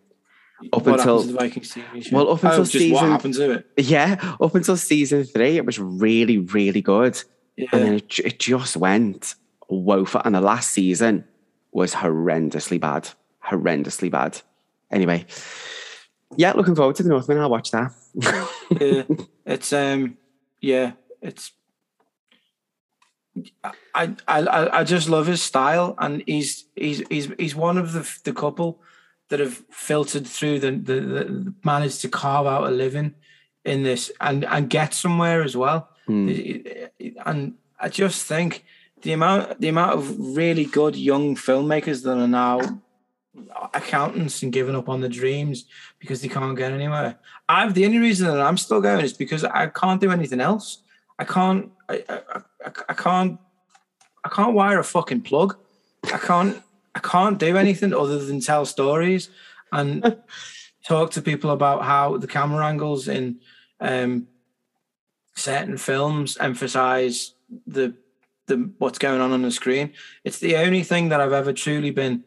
[0.74, 2.16] Up what until- to the Vikings TV show?
[2.16, 3.68] well, up oh, until just what happened to it.
[3.78, 7.22] Yeah, up until season three, it was really, really good.
[7.56, 7.70] Yeah.
[7.72, 9.36] And then it, it just went
[9.70, 10.22] woeful.
[10.24, 11.26] And the last season
[11.72, 13.10] was horrendously bad.
[13.46, 14.42] Horrendously bad.
[14.92, 15.26] Anyway,
[16.36, 17.38] yeah, looking forward to the Northman.
[17.38, 17.94] I'll watch that.
[18.16, 19.04] yeah,
[19.46, 20.18] it's um,
[20.62, 21.52] yeah, it's.
[24.00, 28.10] I, I I just love his style, and he's he's he's he's one of the
[28.24, 28.82] the couple
[29.30, 33.16] that have filtered through the the, the managed to carve out a living
[33.66, 35.90] in this and and get somewhere as well.
[36.08, 36.30] Hmm.
[37.26, 38.64] And I just think
[39.02, 42.82] the amount the amount of really good young filmmakers that are now
[43.74, 45.66] accountants and giving up on the dreams
[46.00, 47.18] because they can't get anywhere.
[47.48, 50.84] I've the only reason that I'm still going is because I can't do anything else.
[51.18, 51.72] I can't.
[51.88, 52.22] I, I,
[52.66, 53.40] I, I can't.
[54.24, 55.58] I can't wire a fucking plug.
[56.06, 56.62] I can't.
[56.96, 59.30] I can't do anything other than tell stories
[59.72, 60.18] and
[60.86, 63.40] talk to people about how the camera angles in
[63.80, 64.28] um,
[65.36, 67.34] certain films emphasize
[67.68, 67.94] the
[68.48, 69.94] the what's going on on the screen.
[70.24, 72.24] It's the only thing that I've ever truly been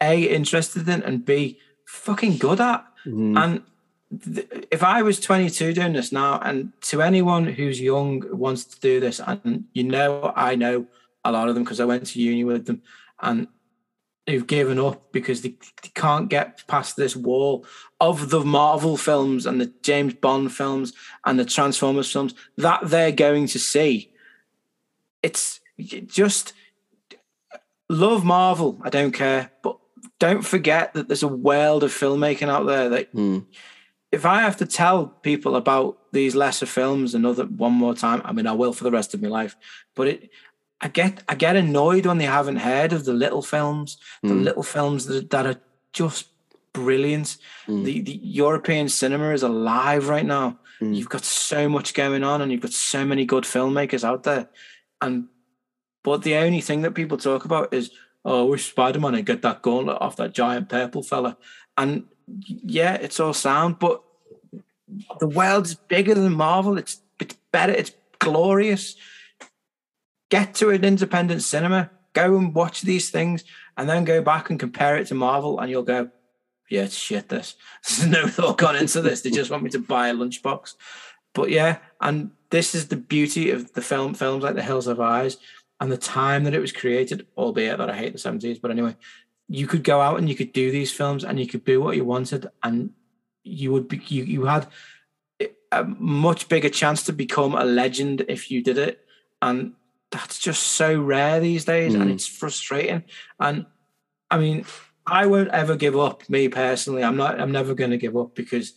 [0.00, 2.84] a interested in and b fucking good at.
[3.04, 3.38] Mm.
[3.42, 8.64] And th- if I was 22 doing this now, and to anyone who's young wants
[8.64, 10.86] to do this, and you know, I know
[11.28, 12.82] a lot of them because I went to uni with them,
[13.20, 13.48] and
[14.26, 17.64] who've given up because they, they can't get past this wall
[18.00, 20.92] of the Marvel films and the James Bond films
[21.24, 24.12] and the Transformers films that they're going to see.
[25.22, 25.60] It's
[26.06, 26.52] just
[27.88, 28.80] love Marvel.
[28.82, 29.78] I don't care, but
[30.18, 33.46] don't forget that there's a world of filmmaking out there that Mm.
[34.10, 38.32] if I have to tell people about these lesser films another one more time, I
[38.32, 39.56] mean I will for the rest of my life.
[39.94, 40.30] But it
[40.80, 44.44] I get I get annoyed when they haven't heard of the little films, the Mm.
[44.44, 45.60] little films that, that are
[45.92, 46.28] just
[46.72, 47.36] brilliant.
[47.66, 47.84] Mm.
[47.84, 50.58] The the European cinema is alive right now.
[50.80, 50.94] Mm.
[50.94, 54.48] You've got so much going on and you've got so many good filmmakers out there.
[55.00, 55.28] And
[56.02, 57.90] but the only thing that people talk about is,
[58.24, 61.36] oh, I wish Spider-Man would get that gauntlet off that giant purple fella.
[61.78, 62.04] And
[62.46, 64.02] yeah, it's all sound, but
[65.20, 66.76] the world is bigger than Marvel.
[66.78, 67.72] It's it's better.
[67.72, 68.96] It's glorious.
[70.30, 71.90] Get to an independent cinema.
[72.12, 73.44] Go and watch these things,
[73.76, 76.10] and then go back and compare it to Marvel, and you'll go,
[76.70, 77.28] "Yeah, it's shit.
[77.28, 77.54] This.
[77.86, 79.20] There's no thought gone into this.
[79.20, 80.74] They just want me to buy a lunchbox."
[81.34, 85.00] But yeah, and this is the beauty of the film films like The Hills Have
[85.00, 85.36] Eyes
[85.80, 87.26] and the time that it was created.
[87.36, 88.96] Albeit that I hate the seventies, but anyway,
[89.48, 91.96] you could go out and you could do these films and you could do what
[91.96, 92.90] you wanted, and
[93.44, 94.66] you would be you you had
[95.72, 99.04] a much bigger chance to become a legend if you did it
[99.42, 99.74] and
[100.10, 102.12] that's just so rare these days and Mm.
[102.14, 103.04] it's frustrating
[103.40, 103.66] and
[104.30, 104.64] i mean
[105.06, 108.34] i won't ever give up me personally i'm not i'm never going to give up
[108.34, 108.72] because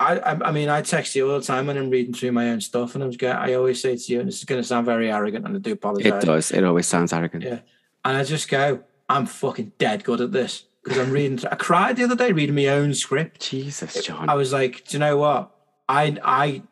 [0.00, 2.50] I, I I mean I text you all the time when I'm reading through my
[2.50, 4.66] own stuff, and I'm just I always say to you, and this is going to
[4.66, 6.12] sound very arrogant, and I do apologize.
[6.12, 6.50] It does.
[6.50, 7.44] It always sounds arrogant.
[7.44, 7.60] Yeah.
[8.04, 11.38] And I just go, I'm fucking dead good at this because I'm reading.
[11.46, 13.40] I cried the other day reading my own script.
[13.40, 14.28] Jesus, John.
[14.28, 15.54] I was like, do you know what?
[15.88, 16.62] I I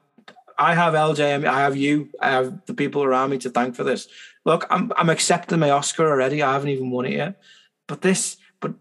[0.62, 1.44] I have LJ.
[1.44, 2.08] I have you.
[2.20, 4.06] I have the people around me to thank for this.
[4.44, 6.40] Look, I'm I'm accepting my Oscar already.
[6.42, 7.40] I haven't even won it yet.
[7.88, 8.74] But this, but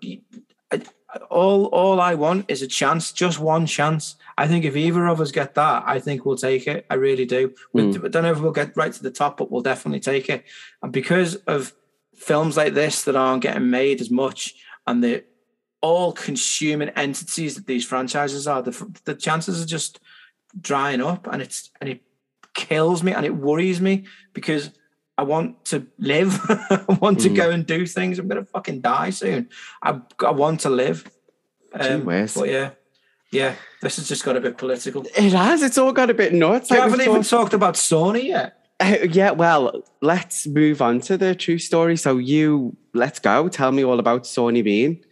[0.72, 0.82] I,
[1.30, 4.16] all all I want is a chance, just one chance.
[4.38, 6.86] I think if either of us get that, I think we'll take it.
[6.90, 7.54] I really do.
[7.74, 8.06] We, hmm.
[8.06, 10.46] I don't know if we'll get right to the top, but we'll definitely take it.
[10.84, 11.74] And because of
[12.16, 14.56] films like this that aren't getting made as much,
[14.86, 15.24] and the
[15.82, 20.00] all-consuming entities that these franchises are, the, the chances are just
[20.60, 22.02] drying up, and it's and it
[22.54, 24.72] kills me and it worries me because
[25.18, 26.40] I want to live.
[26.50, 27.36] I want to Mm.
[27.36, 28.20] go and do things.
[28.20, 29.50] I'm gonna fucking die soon.
[29.84, 31.10] I, I want to live.
[31.74, 32.72] Um, but yeah,
[33.32, 33.56] yeah.
[33.82, 35.06] This has just got a bit political.
[35.06, 35.62] it has.
[35.64, 36.70] It's all got a bit nuts.
[36.70, 38.58] We Like haven't we've even talked- talked about Sawney yet.
[38.80, 41.96] Uh, yeah, well, let's move on to the true story.
[41.96, 43.48] So you, let's go.
[43.48, 45.04] Tell me all about Sawney Bean.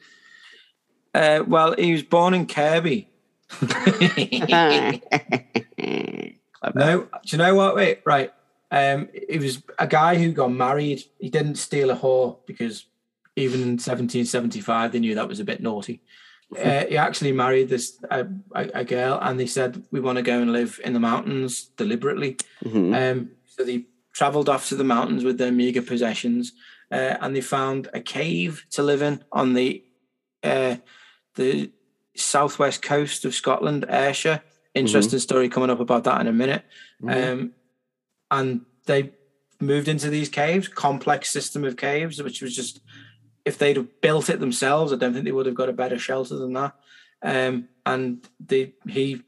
[1.14, 3.09] Uh, well, he was born in Kirby.
[6.76, 7.76] No, do you know what?
[7.76, 8.32] Wait, right.
[8.72, 11.04] Um, he was a guy who got married.
[11.18, 12.86] He didn't steal a whore because
[13.36, 16.02] even in 1775 they knew that was a bit naughty.
[16.58, 18.24] Uh, he actually married this uh,
[18.54, 21.66] a, a girl, and they said we want to go and live in the mountains
[21.78, 22.38] deliberately.
[22.64, 22.94] Mhm.
[22.94, 26.54] Um, so they travelled off to the mountains with their meager possessions,
[26.92, 29.84] uh, and they found a cave to live in on the
[30.44, 30.78] uh,
[31.36, 31.72] the
[32.20, 34.42] southwest coast of Scotland, Ayrshire.
[34.76, 36.64] Interesting story coming up about that in a minute.
[37.02, 37.32] Mhm.
[37.32, 37.52] Um,
[38.32, 39.12] and they
[39.60, 42.82] moved into these caves, complex system of caves, which was just
[43.46, 45.98] if they'd have built it themselves, I don't think they would have got a better
[45.98, 46.76] shelter than that.
[47.24, 49.22] Um, and they he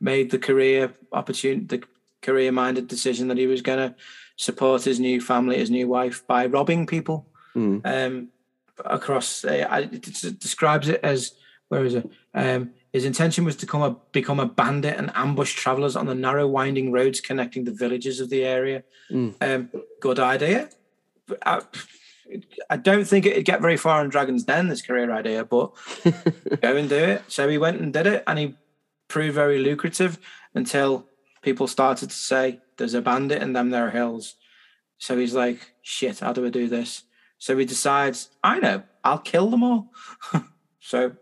[0.00, 1.82] made the career opportunity, the
[2.22, 3.94] career minded decision that he was going to
[4.36, 7.80] support his new family, his new wife, by robbing people Mm.
[7.84, 8.28] um,
[8.84, 9.44] across.
[9.44, 11.32] Uh, I, it describes it as
[11.68, 12.10] where is it?
[12.34, 16.14] Um, his intention was to come a, become a bandit and ambush travelers on the
[16.14, 18.84] narrow, winding roads connecting the villages of the area.
[19.10, 19.34] Mm.
[19.40, 20.70] Um, good idea.
[21.44, 21.60] I,
[22.70, 24.68] I don't think it'd get very far in Dragon's Den.
[24.68, 25.72] This career idea, but
[26.60, 27.22] go and do it.
[27.28, 28.54] So he went and did it, and he
[29.08, 30.18] proved very lucrative
[30.54, 31.06] until
[31.42, 34.36] people started to say, "There's a bandit in them there hills."
[34.98, 37.04] So he's like, "Shit, how do I do this?"
[37.38, 39.92] So he decides, "I know, I'll kill them all."
[40.80, 41.12] so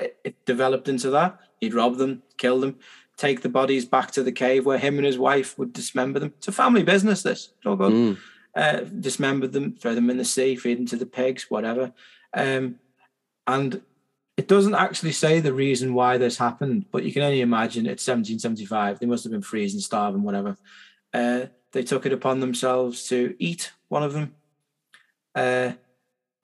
[0.00, 1.38] it, it developed into that.
[1.60, 2.76] He'd rob them, kill them,
[3.16, 6.32] take the bodies back to the cave where him and his wife would dismember them.
[6.38, 7.22] It's a family business.
[7.22, 8.18] This it's all good Mm.
[8.54, 11.92] uh, dismember them, throw them in the sea, feed them to the pigs, whatever.
[12.34, 12.76] Um,
[13.46, 13.80] and
[14.36, 18.06] it doesn't actually say the reason why this happened, but you can only imagine it's
[18.06, 18.98] 1775.
[19.00, 20.56] They must have been freezing, starving, whatever.
[21.12, 24.34] Uh, they took it upon themselves to eat one of them.
[25.34, 25.72] Uh,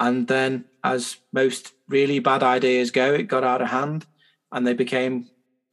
[0.00, 4.06] and then, as most really bad ideas go, it got out of hand
[4.52, 5.28] and they became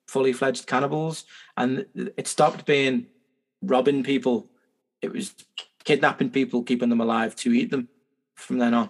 [0.08, 1.26] fully fledged cannibals.
[1.58, 1.86] And
[2.18, 3.08] it stopped being
[3.62, 4.50] robbing people,
[5.02, 5.34] it was
[5.84, 7.88] kidnapping people, keeping them alive to eat them
[8.36, 8.90] from then on.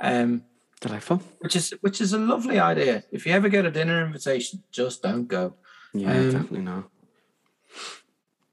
[0.00, 0.44] Um,
[0.80, 1.22] Delightful.
[1.40, 3.04] which is which is a lovely idea.
[3.12, 5.54] If you ever get a dinner invitation, just don't go.
[5.92, 6.88] Yeah, Um, definitely not.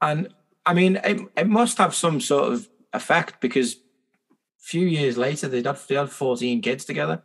[0.02, 0.28] And
[0.66, 3.76] I mean, it, it must have some sort of effect because
[4.58, 7.22] few years later they had they had fourteen kids together.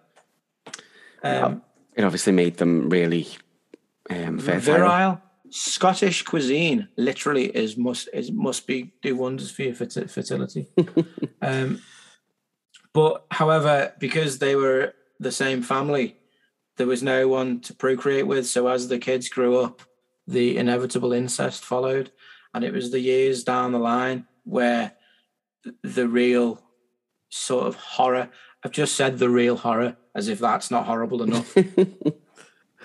[1.24, 1.62] Um,
[1.96, 3.28] It obviously made them really
[4.10, 4.60] um, fertile.
[4.60, 5.22] virile
[5.56, 10.68] Scottish cuisine literally is must is must be do wonders for your fertility.
[11.44, 11.80] um,
[12.92, 16.18] but however, because they were the same family,
[16.78, 18.48] there was no one to procreate with.
[18.48, 19.84] So as the kids grew up,
[20.26, 22.12] the inevitable incest followed,
[22.56, 24.94] and it was the years down the line where
[25.84, 26.63] the real
[27.34, 28.30] sort of horror.
[28.64, 31.56] I've just said the real horror, as if that's not horrible enough.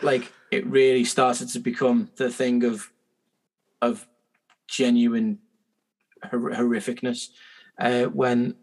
[0.02, 2.92] Like it really started to become the thing of
[3.82, 4.06] of
[4.68, 5.38] genuine
[6.30, 7.30] hor- horrificness
[7.80, 8.54] uh, when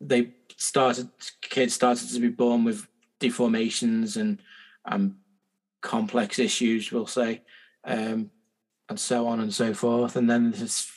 [0.00, 1.10] they started
[1.42, 2.86] kids started to be born with
[3.20, 4.40] deformations and
[4.86, 5.16] um,
[5.82, 7.42] complex issues we'll say
[7.84, 8.30] um,
[8.88, 10.16] and so on and so forth.
[10.16, 10.90] And then this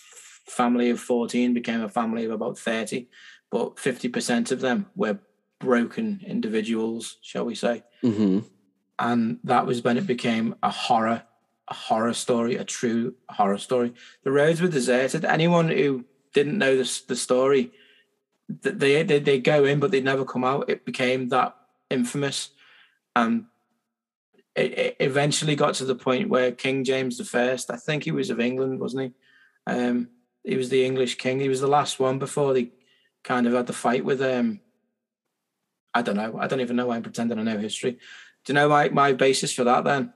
[0.47, 3.07] family of 14 became a family of about 30
[3.52, 5.20] but 50% of them were
[5.60, 7.84] broken individuals shall we say.
[8.02, 8.39] Hmm
[9.00, 11.24] and that was when it became a horror
[11.70, 13.93] a horror story a true horror story.
[14.24, 15.24] The roads were deserted.
[15.24, 17.72] Anyone who didn't know the, the story
[18.50, 20.70] they, they they go in but they never come out.
[20.70, 21.56] It became that
[21.89, 22.50] infamous.
[23.16, 23.45] And
[24.56, 28.12] it, it eventually got to the point where King James the First, I think he
[28.12, 29.72] was of England, wasn't he?
[29.72, 30.10] Um,
[30.43, 31.39] he was the English king.
[31.39, 32.72] He was the last one before they
[33.30, 34.60] kind of had the fight with um.
[35.94, 36.38] I don't know.
[36.38, 37.94] I don't even know why I'm pretending I know history.
[38.44, 40.14] Do you know my, my basis for that then?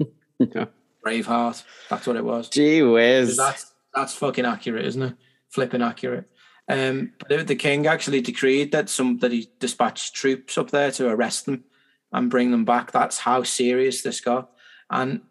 [0.54, 0.68] No.
[1.04, 1.64] Braveheart.
[1.90, 2.48] That's what it was.
[2.48, 3.36] Gee whiz.
[3.36, 5.14] That's that's fucking accurate, isn't it?
[5.48, 6.26] Flipping accurate.
[6.68, 10.92] Um, but the, the king actually decreed that some that he dispatched troops up there
[10.92, 11.64] to arrest them
[12.12, 12.92] and bring them back.
[12.92, 14.50] That's how serious this got.
[14.90, 15.22] And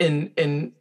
[0.00, 0.72] in in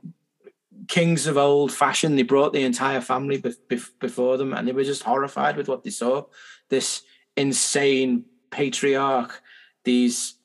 [0.88, 4.72] kings of old fashion, they brought the entire family bef- bef- before them, and they
[4.72, 6.26] were just horrified with what they saw.
[6.70, 7.02] This
[7.38, 9.42] insane patriarch,
[9.84, 10.36] these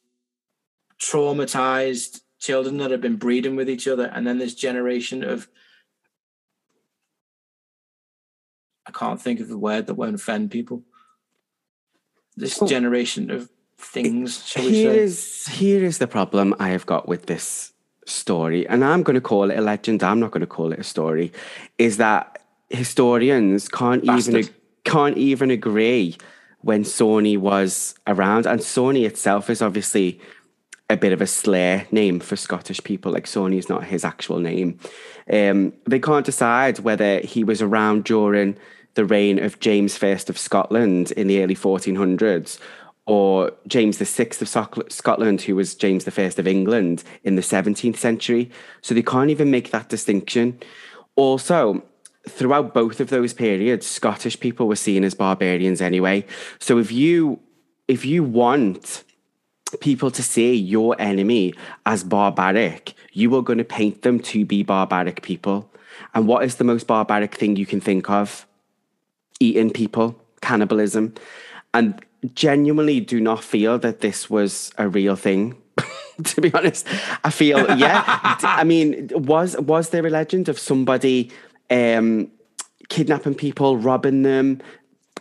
[1.00, 5.48] traumatized children that have been breeding with each other, and then this generation of
[8.86, 10.82] I can't think of the word that won't offend people.
[12.36, 12.66] This Oh.
[12.66, 14.98] generation of things, shall we Here say?
[14.98, 17.72] is here is the problem I have got with this
[18.10, 20.02] story, and I'm going to call it a legend.
[20.02, 21.32] I'm not going to call it a story.
[21.78, 24.48] Is that historians can't even
[24.84, 26.16] can't even agree
[26.62, 30.20] when Sawney was around, and Sawney itself is obviously
[30.88, 33.12] a bit of a slur name for Scottish people.
[33.12, 34.78] Like Sawney is not his actual name.
[35.32, 38.56] Um, they can't decide whether he was around during
[38.94, 42.58] the reign of James I of Scotland in the early 1400s
[43.10, 48.52] or James VI of Scotland, who was James I of England in the 17th century.
[48.82, 50.60] So they can't even make that distinction.
[51.16, 51.82] Also,
[52.28, 56.24] throughout both of those periods, Scottish people were seen as barbarians anyway.
[56.60, 57.40] So if you
[57.88, 59.02] if you want
[59.80, 61.52] people to see your enemy
[61.86, 65.68] as barbaric, you are going to paint them to be barbaric people.
[66.14, 68.46] And what is the most barbaric thing you can think of?
[69.40, 71.14] Eating people, cannibalism.
[71.74, 72.00] And
[72.34, 75.56] genuinely do not feel that this was a real thing.
[76.24, 76.86] to be honest,
[77.24, 78.02] I feel yeah.
[78.42, 81.30] I mean, was was there a legend of somebody
[81.70, 82.30] um,
[82.88, 84.60] kidnapping people, robbing them,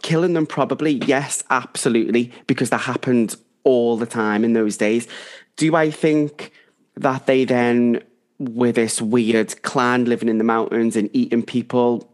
[0.02, 0.46] killing them?
[0.46, 5.08] Probably yes, absolutely, because that happened all the time in those days.
[5.56, 6.52] Do I think
[6.96, 8.04] that they then
[8.40, 12.10] were this weird clan living in the mountains and eating people?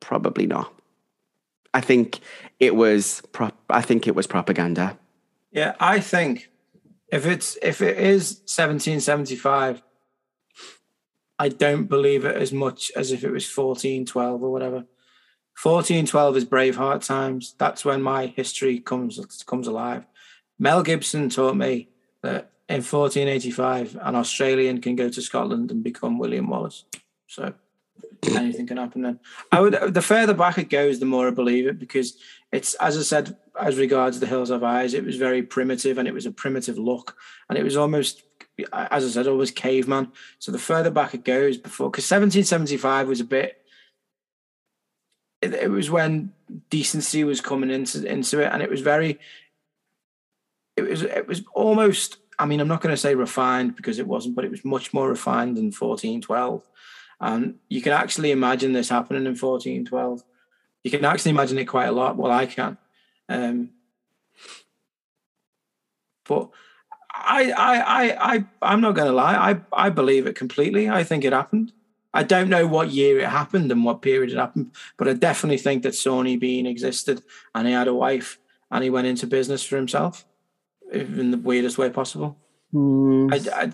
[0.00, 0.72] Probably not.
[1.74, 2.20] I think
[2.62, 3.56] it was prop.
[3.68, 4.96] I think it was propaganda.
[5.50, 6.48] Yeah, I think
[7.08, 9.82] if it's if it is 1775,
[11.40, 14.86] I don't believe it as much as if it was 1412 or whatever.
[15.60, 17.56] 1412 is Braveheart times.
[17.58, 20.06] That's when my history comes comes alive.
[20.56, 21.88] Mel Gibson taught me
[22.22, 26.84] that in 1485, an Australian can go to Scotland and become William Wallace.
[27.26, 27.54] So
[28.30, 29.20] anything can happen then.
[29.50, 32.16] I would the further back it goes, the more I believe it because
[32.52, 36.06] it's as I said, as regards the Hills Have Eyes, it was very primitive and
[36.06, 37.16] it was a primitive look,
[37.48, 38.22] and it was almost
[38.72, 40.12] as I said, almost caveman.
[40.38, 43.58] So the further back it goes, before because 1775 was a bit.
[45.40, 46.32] It, it was when
[46.70, 49.18] decency was coming into into it, and it was very.
[50.76, 52.18] It was it was almost.
[52.38, 54.92] I mean, I'm not going to say refined because it wasn't, but it was much
[54.92, 56.62] more refined than 1412.
[57.22, 60.22] And you can actually imagine this happening in 1412.
[60.82, 62.16] You can actually imagine it quite a lot.
[62.16, 62.76] Well, I can.
[63.28, 63.70] Um,
[66.28, 66.50] but
[67.14, 69.34] I, I, I, I, I'm not going to lie.
[69.52, 70.88] I, I believe it completely.
[70.88, 71.72] I think it happened.
[72.12, 75.58] I don't know what year it happened and what period it happened, but I definitely
[75.58, 77.22] think that Sawney Bean existed
[77.54, 78.38] and he had a wife
[78.70, 80.26] and he went into business for himself
[80.92, 82.36] in the weirdest way possible.
[83.32, 83.72] I, I-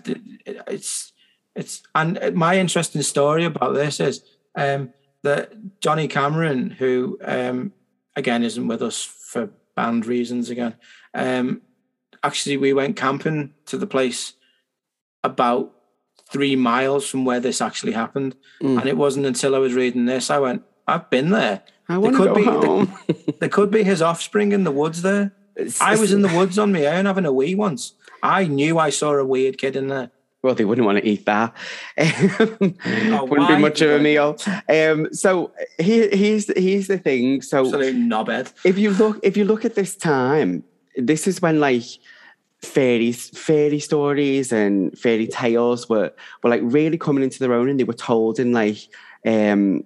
[0.67, 1.11] it's
[1.55, 4.23] it's and my interesting story about this is
[4.55, 4.93] um,
[5.23, 7.73] that Johnny Cameron, who um,
[8.15, 10.75] again isn't with us for band reasons again,
[11.13, 11.61] um,
[12.23, 14.33] actually we went camping to the place
[15.23, 15.73] about
[16.31, 18.79] three miles from where this actually happened, Mm.
[18.79, 21.63] and it wasn't until I was reading this I went, I've been there.
[21.87, 22.93] I want to could go be- home.
[23.39, 25.33] There could be his offspring in the woods there.
[25.81, 27.93] I was in the woods on my own having a wee once.
[28.21, 30.11] I knew I saw a weird kid in there.
[30.41, 31.53] Well, they wouldn't want to eat that.
[31.97, 32.77] Wouldn't
[33.11, 34.37] Oh, be much of a meal.
[34.69, 37.41] Um, so here, here's here's the thing.
[37.41, 38.53] So Absolute knobhead.
[38.63, 40.63] if you look if you look at this time,
[40.95, 41.83] this is when like
[42.61, 47.77] fairy fairy stories and fairy tales were were like really coming into their own, and
[47.77, 48.77] they were told in like
[49.25, 49.83] um,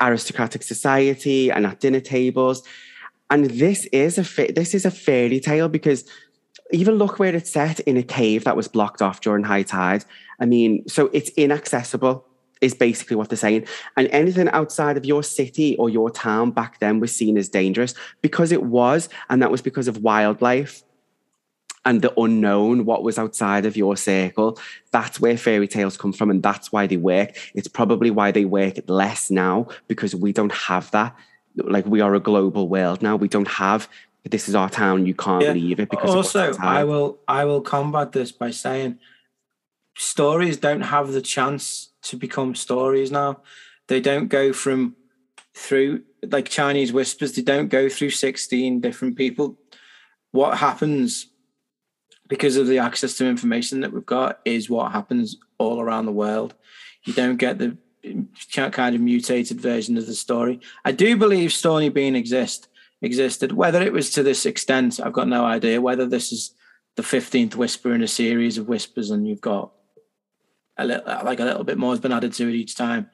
[0.00, 2.62] aristocratic society and at dinner tables.
[3.30, 6.04] And this is a fa- this is a fairy tale because
[6.72, 10.04] even look where it's set in a cave that was blocked off during high tide.
[10.38, 12.24] I mean, so it's inaccessible,
[12.60, 13.66] is basically what they're saying.
[13.96, 17.94] And anything outside of your city or your town back then was seen as dangerous
[18.22, 20.82] because it was, and that was because of wildlife.
[21.84, 24.58] and the unknown, what was outside of your circle,
[24.90, 27.36] that's where fairy tales come from, and that's why they work.
[27.54, 31.16] It's probably why they work less now because we don't have that.
[31.56, 33.16] Like we are a global world now.
[33.16, 33.88] We don't have
[34.24, 35.06] this is our town.
[35.06, 35.52] You can't Yeah.
[35.52, 38.98] leave it because also I will I will combat this by saying
[39.96, 43.42] stories don't have the chance to become stories now.
[43.88, 44.96] They don't go from
[45.54, 49.58] through like Chinese whispers, they don't go through 16 different people.
[50.32, 51.26] What happens
[52.28, 56.12] because of the access to information that we've got is what happens all around the
[56.12, 56.54] world.
[57.04, 57.76] You don't get the
[58.52, 60.60] kind of mutated version of the story.
[60.84, 62.68] I do believe Sawney Bean exist
[63.02, 63.52] existed.
[63.52, 65.80] Whether it was to this extent, I've got no idea.
[65.80, 66.54] Whether this is
[66.96, 69.72] the fifteenth whisper in a series of whispers, and you've got
[70.76, 73.08] a little, like a little bit more has been added to it each time.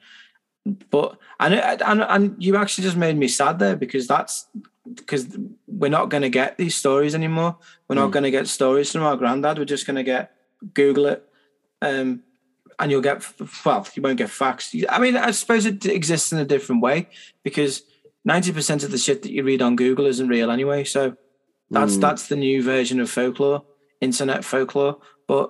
[0.89, 4.47] But and and and you actually just made me sad there because that's
[4.95, 5.27] because
[5.67, 7.57] we're not going to get these stories anymore.
[7.87, 8.13] We're not Mm.
[8.13, 9.57] going to get stories from our granddad.
[9.57, 10.31] We're just going to get
[10.73, 11.23] Google it,
[11.81, 12.23] um,
[12.79, 13.23] and you'll get
[13.65, 13.87] well.
[13.95, 14.75] You won't get facts.
[14.89, 17.07] I mean, I suppose it exists in a different way
[17.43, 17.83] because
[18.33, 20.83] ninety percent of the shit that you read on Google isn't real anyway.
[20.83, 21.01] So
[21.75, 22.01] that's Mm.
[22.05, 23.59] that's the new version of folklore,
[24.01, 24.95] internet folklore.
[25.27, 25.47] But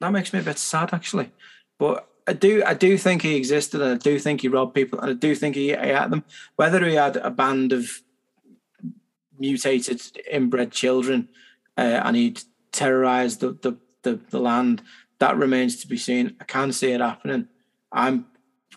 [0.00, 1.30] that makes me a bit sad actually.
[1.78, 1.96] But
[2.26, 5.10] I do I do think he existed, and I do think he robbed people, and
[5.10, 6.24] I do think he, he had them.
[6.56, 7.84] Whether he had a band of
[9.38, 10.00] mutated
[10.30, 11.28] inbred children
[11.76, 13.72] uh, and he'd terrorized the, the
[14.02, 14.82] the the land,
[15.18, 16.36] that remains to be seen.
[16.40, 17.48] I can see it happening.
[17.92, 18.26] I'm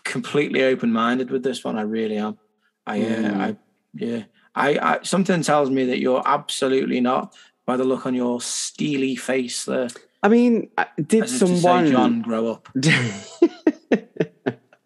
[0.06, 1.76] completely open minded with this one.
[1.76, 2.38] I really am.
[2.86, 3.40] I, uh, Mm.
[3.40, 3.56] I
[3.94, 4.22] yeah.
[4.54, 7.34] I, I something tells me that you're absolutely not
[7.66, 9.88] by the look on your steely face there.
[10.22, 12.68] I mean, uh, did As if to say, someone John grow up?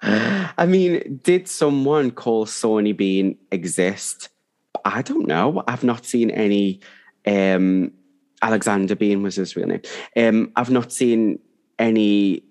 [0.03, 4.29] I mean, did someone call Sawney Bean exist?
[4.85, 5.63] I don't know.
[5.69, 6.81] I've not seen any.
[7.27, 7.93] Um,
[8.43, 9.83] Alexander Bean was his real name.
[10.17, 11.39] Um, I've not seen
[11.79, 12.43] any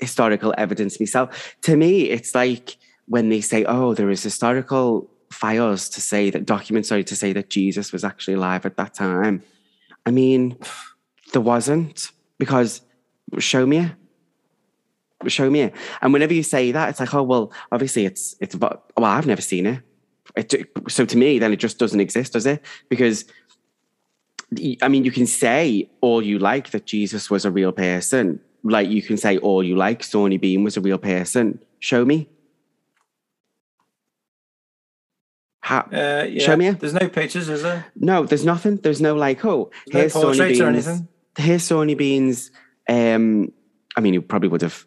[0.00, 1.56] historical evidence myself.
[1.62, 2.76] To me, it's like
[3.06, 7.32] when they say, "Oh, there is historical files to say that documents sorry to say
[7.32, 9.42] that Jesus was actually alive at that time."
[10.06, 10.56] I mean,
[11.32, 12.82] there wasn't because
[13.38, 13.92] show me.
[15.26, 15.70] Show me.
[16.00, 19.42] And whenever you say that, it's like, oh well, obviously it's it's well, I've never
[19.42, 19.82] seen it.
[20.36, 20.70] it.
[20.88, 22.64] So to me, then it just doesn't exist, does it?
[22.88, 23.26] Because
[24.82, 28.40] I mean, you can say all you like that Jesus was a real person.
[28.62, 31.60] Like you can say all you like, Sawney Bean was a real person.
[31.78, 32.28] Show me.
[35.62, 36.44] Ha- Uh, yeah.
[36.44, 36.70] Show me.
[36.70, 37.86] There's no pictures, is there?
[37.96, 38.76] no, there's nothing.
[38.76, 40.60] There's no like, oh, There's here's no Sawney portraits Beans.
[40.60, 41.08] or anything.
[41.36, 42.50] Here's Sawney Beans.
[42.88, 43.52] Um,
[43.96, 44.84] I mean, you probably would have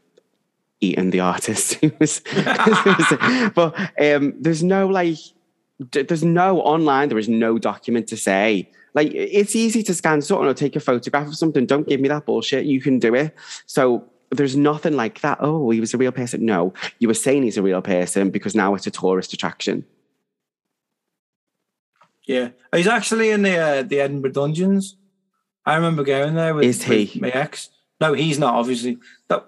[0.81, 1.79] eaten the artist.
[1.99, 2.21] was-
[3.55, 5.17] but um, there's no like,
[5.91, 7.09] d- there's no online.
[7.09, 8.71] There is no document to say.
[8.93, 11.65] Like, it's easy to scan something or take a photograph of something.
[11.65, 12.65] Don't give me that bullshit.
[12.65, 13.35] You can do it.
[13.65, 15.39] So there's nothing like that.
[15.41, 16.45] Oh, he was a real person.
[16.45, 19.85] No, you were saying he's a real person because now it's a tourist attraction.
[22.25, 24.95] Yeah, he's actually in the uh, the Edinburgh Dungeons.
[25.65, 27.11] I remember going there with, Is he?
[27.13, 27.69] with my ex.
[27.99, 28.55] No, he's not.
[28.55, 28.97] Obviously,
[29.29, 29.47] that,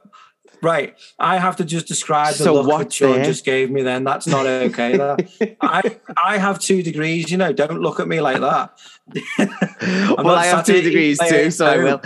[0.65, 0.97] right.
[1.17, 3.83] I have to just describe the So look that what's Sean just gave me.
[3.83, 4.97] Then that's not okay.
[4.97, 5.57] that.
[5.61, 7.31] I I have two degrees.
[7.31, 8.77] You know, don't look at me like that.
[10.17, 12.01] well, I have two degrees too, so I will.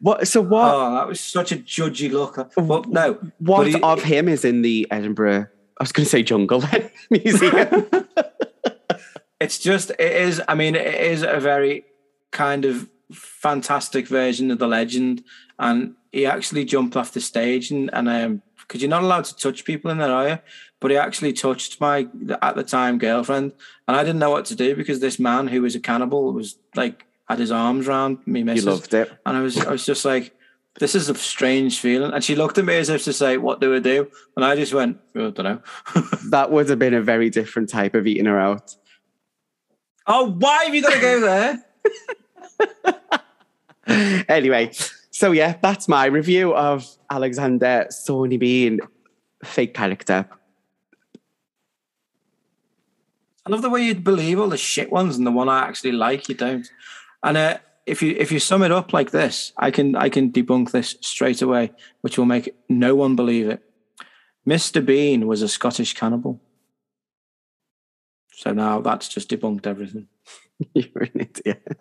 [0.00, 0.28] What?
[0.28, 0.74] So what?
[0.74, 2.36] Oh, that was such a judgy look.
[2.56, 5.46] But no, what he- of him is in the Edinburgh?
[5.78, 6.62] I was going to say jungle
[7.10, 7.88] museum.
[9.40, 11.84] it's just it is i mean it is a very
[12.30, 15.24] kind of fantastic version of the legend
[15.58, 19.36] and he actually jumped off the stage and and um because you're not allowed to
[19.36, 20.38] touch people in there are you?
[20.78, 22.08] But he actually touched my
[22.40, 23.52] at the time girlfriend
[23.86, 26.56] and i didn't know what to do because this man who was a cannibal was
[26.74, 29.10] like had his arms around me you loved it.
[29.26, 30.34] and i was i was just like
[30.78, 32.12] this is a strange feeling.
[32.12, 34.08] And she looked at me as if to say what do I do?
[34.36, 35.62] And i just went "Oh, i don't know.
[36.30, 38.76] That would have been a very different type of eating her out.
[40.06, 41.64] oh why have you got to go there?
[44.28, 44.70] Anyway,
[45.20, 48.80] so yeah, that's my review of Alexander Sawney Bean,
[49.44, 50.26] fake character.
[53.44, 55.92] I love the way you believe all the shit ones and the one I actually
[55.92, 56.66] like you don't.
[57.22, 60.32] And uh, if you if you sum it up like this, I can I can
[60.32, 63.62] debunk this straight away, which will make no one believe it.
[64.48, 64.82] Mr.
[64.82, 66.40] Bean was a Scottish cannibal.
[68.32, 70.08] So now that's just debunked everything.
[70.72, 71.78] You're an idiot.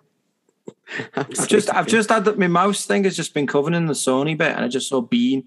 [1.15, 3.95] I've just I've just had that my mouse thing has just been covering in the
[3.95, 5.45] Sawney bit, and I just saw Bean,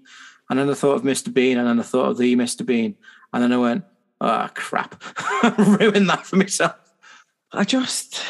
[0.49, 1.33] and then I thought of Mr.
[1.33, 2.65] Bean, and then I thought of the Mr.
[2.65, 2.95] Bean,
[3.31, 3.83] and then I went,
[4.21, 5.03] oh crap,
[5.57, 6.75] ruined that for myself.
[7.51, 8.21] I just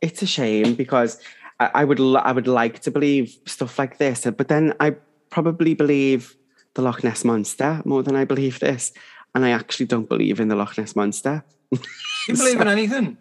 [0.00, 1.20] it's a shame because
[1.60, 4.96] I, I would I would like to believe stuff like this, but then I
[5.30, 6.36] probably believe
[6.74, 8.92] the Loch Ness monster more than I believe this,
[9.34, 11.44] and I actually don't believe in the Loch Ness monster.
[11.70, 13.18] you believe in anything?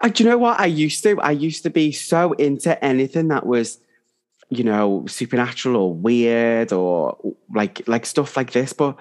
[0.00, 1.20] I, do you know what I used to?
[1.20, 3.78] I used to be so into anything that was,
[4.50, 7.16] you know, supernatural or weird or
[7.54, 8.96] like like stuff like this, but.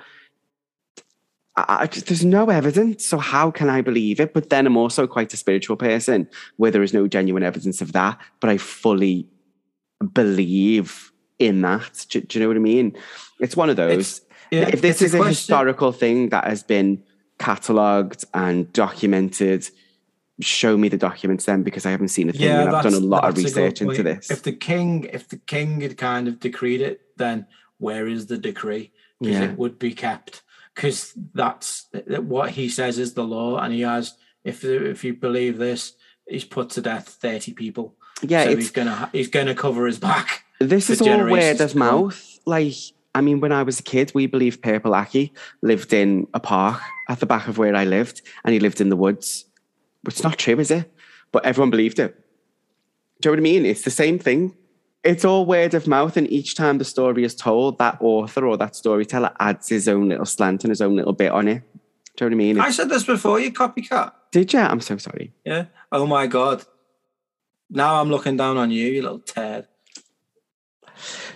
[1.56, 4.34] I, I just, there's no evidence, so how can I believe it?
[4.34, 7.92] But then I'm also quite a spiritual person where there is no genuine evidence of
[7.92, 9.28] that, but I fully
[10.14, 12.06] believe in that.
[12.10, 12.98] Do, do you know what I mean?
[13.40, 14.22] It's one of those.
[14.52, 17.04] Yeah, if this a is a, historical thing that has been
[17.40, 19.68] catalogued and documented,
[20.46, 23.00] show me the documents then because I haven't seen a thing and I've done a
[23.00, 24.30] lot of that's a good research into this.
[24.32, 27.48] If the king, if the king had kind of decreed it, then
[27.78, 28.92] where is the decree?
[29.20, 29.44] Because Yeah.
[29.46, 30.42] it would be kept.
[30.76, 34.14] Because that's what he says is the law, and he has.
[34.44, 35.94] If if you believe this,
[36.28, 37.96] he's put to death thirty people.
[38.22, 40.44] yeah, so he's gonna he's gonna cover his back.
[40.60, 42.40] This is all word of mouth.
[42.46, 42.74] Like,
[43.16, 46.82] I mean, when I was a kid, we believed Purple Aki lived in a park
[47.10, 49.46] at the back of where I lived, and he lived in the woods.
[50.08, 50.92] It's not true, is it?
[51.32, 52.16] But everyone believed it.
[53.22, 53.66] Do you know what I mean?
[53.66, 54.56] It's the same thing.
[55.04, 58.58] It's all word of mouth, and each time the story is told, that author or
[58.58, 61.64] that storyteller adds his own little slant and his own little bit on it.
[62.16, 62.60] Do you know what I mean?
[62.60, 63.40] I said this before.
[63.40, 64.14] You copycat.
[64.32, 64.60] Did you?
[64.60, 65.34] I'm so sorry.
[65.46, 65.66] Yeah.
[65.92, 66.64] Oh my god.
[67.70, 69.68] Now I'm looking down on you, you little turd.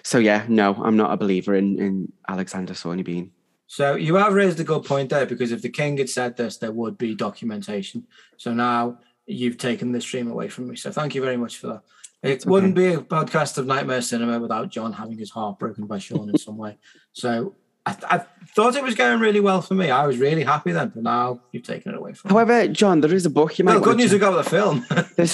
[0.04, 3.32] So yeah, no, I'm not a believer in, in Alexander Sawney Bean.
[3.68, 6.58] So you have raised a good point there because if the king had said this,
[6.58, 8.08] there would be documentation.
[8.38, 10.78] So now you've taken the stream away from me.
[10.78, 11.82] So thank you very much for that.
[12.24, 15.86] It It's wouldn't be a podcast of Nightmare Cinema without John having his heart broken
[15.86, 16.78] by Sean in some way.
[17.12, 17.56] So
[17.88, 18.18] I, I
[18.54, 19.90] thought it was going really well for me.
[19.90, 22.34] I was really happy then, but now you've taken it away from me.
[22.34, 24.46] However, John, there is a book you might wanna good news check- I got with
[24.46, 24.86] the film.
[25.16, 25.34] There's,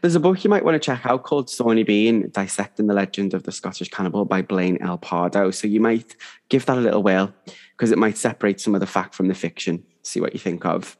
[0.00, 3.34] there's a book you might want to check out called Sawney Bean, Dissecting the Legend
[3.34, 4.98] of the Scottish Cannibal by Blaine L.
[4.98, 5.54] Pardoe.
[5.54, 6.16] So you might
[6.48, 7.32] give that a little whirl
[7.76, 10.66] because it might separate some of the fact from the fiction, see what you think
[10.66, 10.96] of.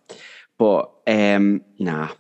[0.59, 2.10] But um, nah,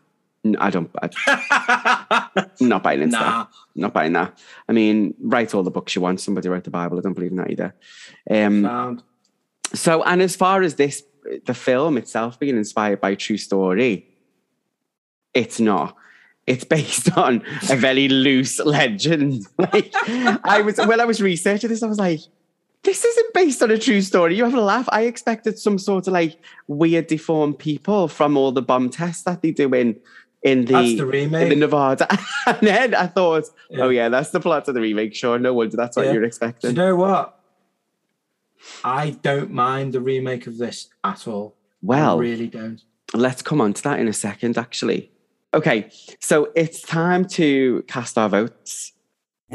[0.58, 3.44] I don't, I, not buying into nah.
[3.44, 3.48] that.
[3.74, 4.38] Not buying that.
[4.68, 6.20] I mean, write all the books you want.
[6.20, 6.98] Somebody wrote the Bible.
[6.98, 7.74] I don't believe in that either.
[8.30, 9.02] Um, Sound.
[9.74, 11.02] so, and as far as this,
[11.44, 14.08] the film itself being inspired by a true story,
[15.34, 15.96] it's not.
[16.46, 19.46] It's based on a very loose legend.
[19.58, 19.92] Like,
[20.44, 22.20] I was when I was researching this, I was like,
[22.82, 24.36] this isn't based on a true story.
[24.36, 24.88] You have a laugh.
[24.90, 29.42] I expected some sort of like weird deformed people from all the bomb tests that
[29.42, 30.00] they do in
[30.42, 31.58] in the, That's the in the remake.
[31.58, 32.06] Nevada.
[32.46, 33.84] and then I thought, Yeah.
[33.84, 35.14] oh yeah, that's the plot of the remake.
[35.14, 36.12] Sure, no wonder that's what Yeah.
[36.12, 36.74] you're Do you expecting.
[36.74, 37.38] know what?
[38.84, 41.54] I don't mind the remake of this at all.
[41.82, 42.80] Well, I really don't.
[43.14, 45.10] Let's come on to that in a second, actually.
[45.52, 45.90] Okay,
[46.20, 48.92] so it's time to cast our votes.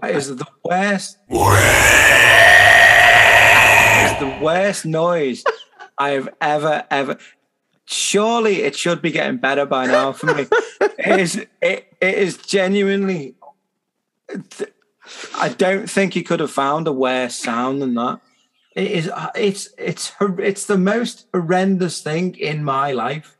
[0.00, 1.18] That is the worst.
[4.00, 5.44] It's the worst noise
[5.98, 7.18] I have ever ever.
[7.86, 10.46] Surely it should be getting better by now for me.
[11.00, 11.36] It is.
[11.62, 13.36] It, it is genuinely.
[15.36, 18.20] I don't think he could have found a worse sound than that.
[18.74, 19.10] It is.
[19.34, 19.68] It's.
[19.78, 20.12] It's.
[20.20, 23.36] It's the most horrendous thing in my life.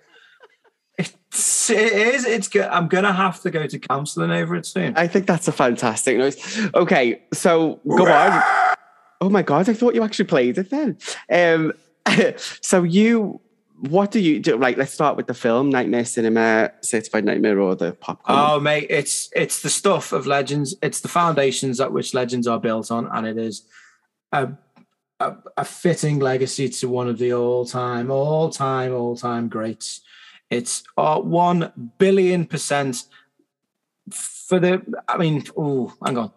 [0.96, 1.68] It's.
[1.68, 2.24] It is.
[2.24, 2.48] It's.
[2.48, 4.96] go- I'm gonna have to go to counselling over it soon.
[4.96, 6.70] I think that's a fantastic noise.
[6.74, 8.42] Okay, so go on.
[9.20, 10.96] Oh my god, I thought you actually played it then.
[11.28, 11.72] Um,
[12.60, 13.40] so you,
[13.80, 14.56] what do you do?
[14.56, 18.38] Like, let's start with the film, Nightmare Cinema, Certified Nightmare, or the popcorn.
[18.38, 20.74] Oh, mate, it's it's the stuff of legends.
[20.82, 23.62] It's the foundations at which legends are built on, and it is
[24.32, 24.50] a
[25.20, 30.00] a, a fitting legacy to one of the all time, all time, all time greats.
[30.50, 33.04] It's uh, one billion percent
[34.10, 34.82] for the.
[35.06, 36.32] I mean, oh, hang on.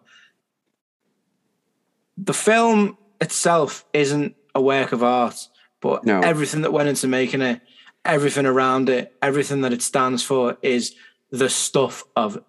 [2.18, 5.48] The film itself isn't a work of art,
[5.82, 6.20] but No.
[6.20, 7.60] everything that went into making it,
[8.04, 10.94] everything around it, everything that it stands for is
[11.30, 12.42] the stuff of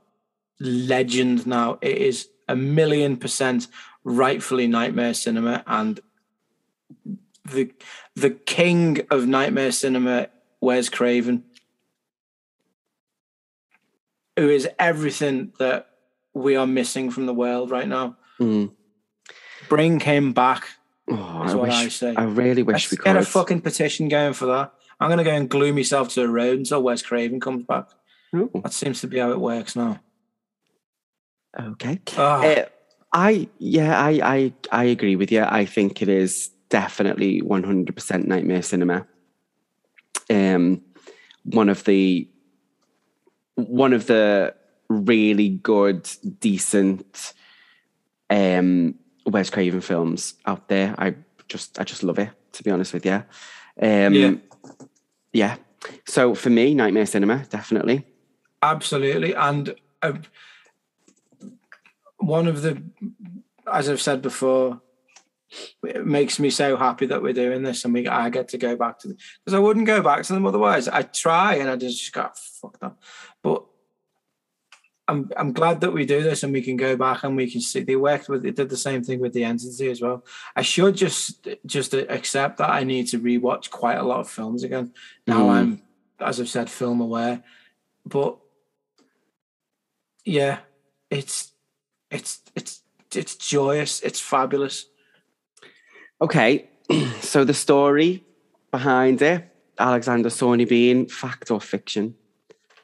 [0.60, 1.78] legend now.
[1.82, 3.68] It is a million percent
[4.06, 6.00] rightfully nightmare cinema and
[7.46, 7.72] the
[8.16, 10.28] the king of nightmare cinema,
[10.62, 11.44] Wes Craven,
[14.38, 15.90] who is everything that
[16.34, 18.18] we are missing from the world right now.
[18.40, 18.72] Mm.
[19.70, 20.68] Bring him back.
[21.10, 22.16] Oh, I what wish, I say.
[22.16, 24.74] I really wish Let's we get a fucking petition going for that.
[25.00, 27.88] I'm gonna go and glue myself to a road until Wes Craven comes back.
[28.34, 30.00] Oh, That seems to be how it works now.
[31.60, 32.00] okay.
[32.18, 32.66] Ah, Uh,
[33.12, 35.44] I yeah, I, I I agree with you.
[35.44, 39.06] I think it is definitely 100% nightmare cinema.
[40.30, 40.82] um,
[41.44, 42.28] one of the
[43.56, 44.56] one of the
[44.90, 46.10] really good,
[46.40, 47.34] decent
[48.30, 50.96] um, Wes Craven films out there.
[50.98, 51.16] I
[51.48, 52.30] just I just love it.
[52.54, 53.24] To be honest with you,
[53.82, 54.34] um, Yeah.
[55.32, 55.56] yeah.
[56.06, 58.06] So for me, Nightmare Cinema definitely.
[58.62, 59.34] Absolutely.
[59.34, 60.14] And uh,
[62.18, 62.82] one of the,
[63.72, 64.82] as I've said before,
[65.84, 68.76] it makes me so happy that we're doing this and we I get to go
[68.76, 70.88] back to them because I wouldn't go back to them otherwise.
[70.88, 72.96] I try and I just got fuck that.
[73.42, 73.64] But
[75.14, 77.62] I'm I'm glad that we do this and we can go back and we can
[77.62, 80.26] see they worked with they did the same thing with the entity as well.
[80.56, 84.64] I should just just accept that I need to rewatch quite a lot of films
[84.64, 84.94] again.
[85.28, 85.54] Now Mm.
[85.56, 85.82] I'm
[86.20, 87.44] as I've said film aware.
[88.06, 88.38] But
[90.26, 90.60] yeah,
[91.10, 91.52] it's
[92.12, 92.82] it's it's
[93.16, 94.86] it's joyous, it's fabulous.
[96.22, 96.70] Okay,
[97.22, 98.24] so the story
[98.72, 102.16] behind it, Alexander Sawney Bean, fact or fiction?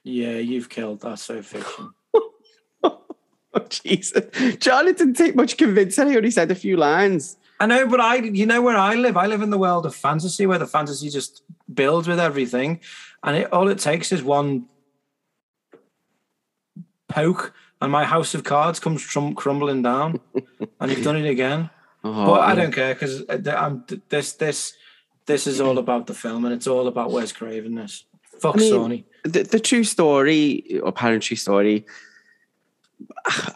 [0.04, 1.92] Yeah, you've killed that so fiction.
[3.60, 6.10] Oh Jesus, John, it didn't take much convincing.
[6.10, 7.38] He only said a few lines.
[7.60, 9.18] I know, but I you know where I live?
[9.18, 12.80] I live in the world of fantasy where the fantasy just builds with everything.
[13.24, 14.66] And it all it takes is one
[17.10, 20.20] poke and my house of cards comes trum- crumbling down.
[20.80, 21.70] and you've done it again.
[22.02, 24.74] Oh, but I don't care because uh, I'm this this
[25.26, 27.76] this is all about the film and it's all about Wes Craven.
[27.76, 28.06] This
[28.40, 29.06] fuck I mean, Sawney.
[29.26, 31.86] the, the true story or apparent true story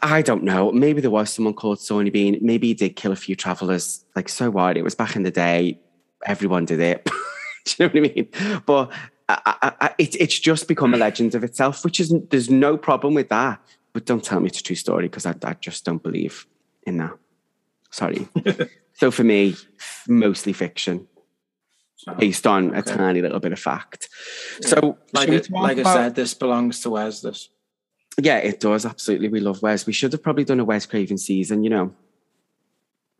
[0.01, 0.71] i don't know.
[0.71, 2.37] Maybe there was someone called Sawney bean.
[2.41, 4.05] Maybe he did kill a few travelers.
[4.15, 4.77] Like so what?
[4.77, 5.79] It was back in the day.
[6.25, 7.05] Everyone did it.
[7.65, 8.61] Do you know what i mean?
[8.65, 8.91] But
[9.29, 12.77] I, I, I, it, it's just become a legend of itself which is there's no
[12.77, 13.61] problem with that.
[13.93, 16.45] But don't tell me it's a true story because I, I just don't believe
[16.85, 17.17] in that.
[17.91, 18.27] Sorry.
[18.95, 19.55] So for me
[20.07, 21.07] mostly fiction.
[22.19, 24.09] Based on a tiny little bit of fact.
[24.61, 27.21] So like should we I, like I said, this belongs to Wes.
[27.21, 27.47] This
[28.19, 28.85] Yeah, it does.
[28.85, 29.27] Absolutely.
[29.27, 29.85] We love Wes.
[29.85, 31.93] We should have probably done a Wes Craven season, you know.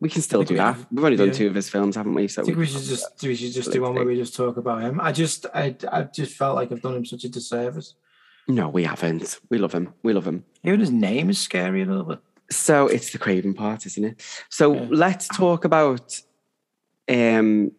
[0.00, 0.76] We can still do we that.
[0.92, 1.32] We've only done yeah.
[1.32, 2.28] two of his films, haven't we?
[2.28, 4.34] So I think we should can- just we should just do one where we just
[4.34, 5.00] talk about him.
[5.00, 7.94] I just I I just felt like I've done him such a disservice.
[8.46, 9.40] No, we haven't.
[9.48, 9.94] We love him.
[10.02, 10.44] We love him.
[10.62, 12.18] Even his name is scary a little bit.
[12.50, 14.22] So it's the Craven part, isn't it?
[14.50, 14.86] So Yeah.
[14.90, 16.20] let's talk about
[17.08, 17.72] um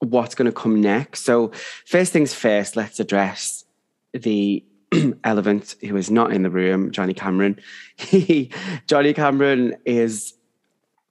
[0.00, 1.24] what's going to come next.
[1.24, 1.52] So
[1.86, 3.64] first things first, let's address
[4.12, 4.64] the
[5.24, 7.58] elephant who is not in the room, Johnny Cameron.
[7.96, 8.50] He,
[8.86, 10.34] Johnny Cameron is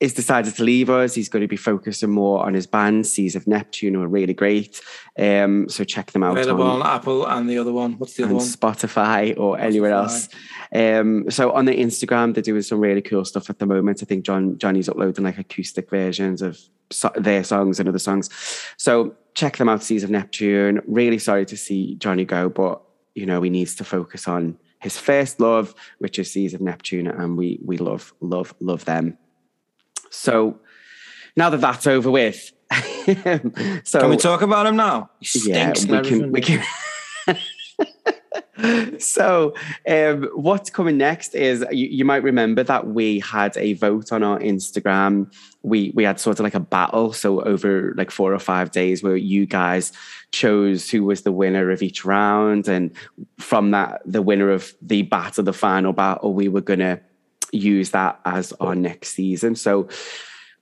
[0.01, 1.13] is decided to leave us.
[1.13, 4.33] He's going to be focusing more on his band, Seas of Neptune, who are really
[4.33, 4.81] great.
[5.17, 7.99] Um, so check them out Available on, on Apple and the other one.
[7.99, 8.43] What's the other one?
[8.43, 10.27] Spotify or anywhere else.
[10.73, 14.01] Um, so on the Instagram, they're doing some really cool stuff at the moment.
[14.01, 16.59] I think John Johnny's uploading like acoustic versions of
[16.89, 18.31] so- their songs and other songs.
[18.77, 19.83] So check them out.
[19.83, 20.81] Seas of Neptune.
[20.87, 22.81] Really sorry to see Johnny go, but
[23.15, 27.07] you know he needs to focus on his first love, which is Seas of Neptune,
[27.07, 29.17] and we we love love love them.
[30.09, 30.59] So
[31.35, 32.51] now that that's over with,
[33.83, 35.09] so Can we talk about him now?
[35.19, 36.31] He yeah, we can.
[36.31, 36.63] We can.
[38.99, 39.53] so,
[39.87, 44.23] um, what's coming next is you, you might remember that we had a vote on
[44.23, 45.33] our Instagram.
[45.63, 47.13] We we had sort of like a battle.
[47.13, 49.93] So over like four or five days, where you guys
[50.31, 52.91] chose who was the winner of each round, and
[53.37, 56.99] from that, the winner of the battle, the final battle, we were gonna
[57.51, 59.55] use that as our next season.
[59.55, 59.87] So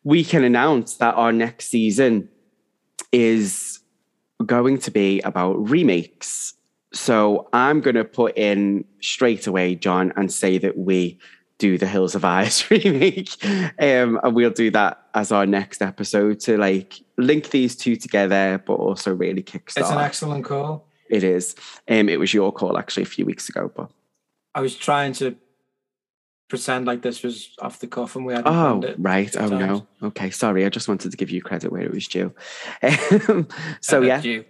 [0.04, 2.30] we can announce that our next season
[3.12, 3.80] is
[4.46, 6.54] going to be about remakes.
[6.94, 11.20] So I'm going to put in straight away, John, and say that we
[11.60, 13.36] do the Hills of Ice remake.
[13.46, 18.64] Um, and we'll do that as our next episode to like link these two together,
[18.66, 19.82] but also really kickstart.
[19.82, 20.88] It's an excellent call.
[21.10, 21.56] it is.
[21.88, 23.92] Um, it was your call actually a few weeks ago, but
[24.56, 25.36] I was trying to
[26.48, 29.36] pretend like this was off the cuff and we had Oh, right.
[29.38, 29.88] Oh, no.
[30.02, 30.32] Okay.
[30.32, 30.66] Sorry.
[30.66, 32.34] I just wanted to give you credit where it was due.
[33.28, 33.48] Um,
[33.82, 34.22] so, yeah.
[34.22, 34.46] you.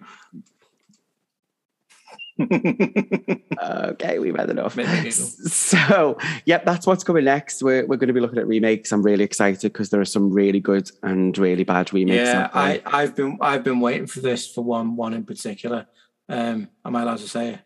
[2.39, 4.19] Okay.
[4.19, 4.77] We've had enough.
[5.11, 7.61] So, yep, that's what's coming next.
[7.61, 8.91] We're, we're going to be looking at remakes.
[8.91, 12.27] I'm really excited because there are some really good and really bad remakes.
[12.27, 12.49] yeah.
[12.53, 15.87] I, I've been I've been waiting for this for one one in particular.
[16.27, 17.59] Um, am I allowed to say it?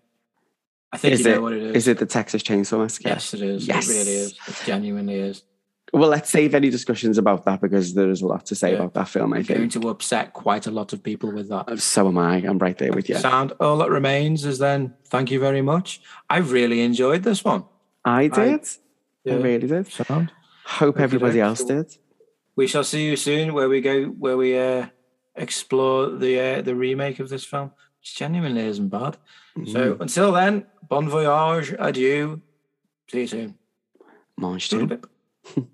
[0.92, 1.76] I think Is you know it- what it is.
[1.76, 3.10] Is it the Texas Chainsaw Massacre?
[3.10, 3.68] Yes, it is.
[3.68, 3.90] Yes.
[3.90, 4.32] It really is.
[4.48, 5.44] It genuinely is.
[5.94, 8.78] Well, let's save any discussions about that because there is a lot to say Yeah.
[8.78, 11.80] about that film, I I'm going to upset quite a lot of people with that.
[11.80, 12.38] So am I.
[12.38, 13.16] I'm right there with you.
[13.18, 13.54] Sound.
[13.60, 16.02] All that remains is then thank you very much.
[16.30, 17.66] I really enjoyed this one.
[18.04, 18.62] I did.
[18.62, 18.68] I,
[19.24, 19.36] Yeah.
[19.36, 19.88] really did.
[19.88, 20.32] Sound.
[20.66, 21.48] Hope Okay, everybody okay.
[21.48, 21.96] else did.
[22.56, 24.88] We shall see you soon where we go where we uh
[25.36, 29.18] explore the uh, the remake of this film, which genuinely isn't bad.
[29.58, 29.72] Mm.
[29.72, 32.42] So until then, bon voyage, adieu.
[33.12, 33.58] See you soon.
[34.38, 34.98] Mange Little tu.
[34.98, 35.68] bit.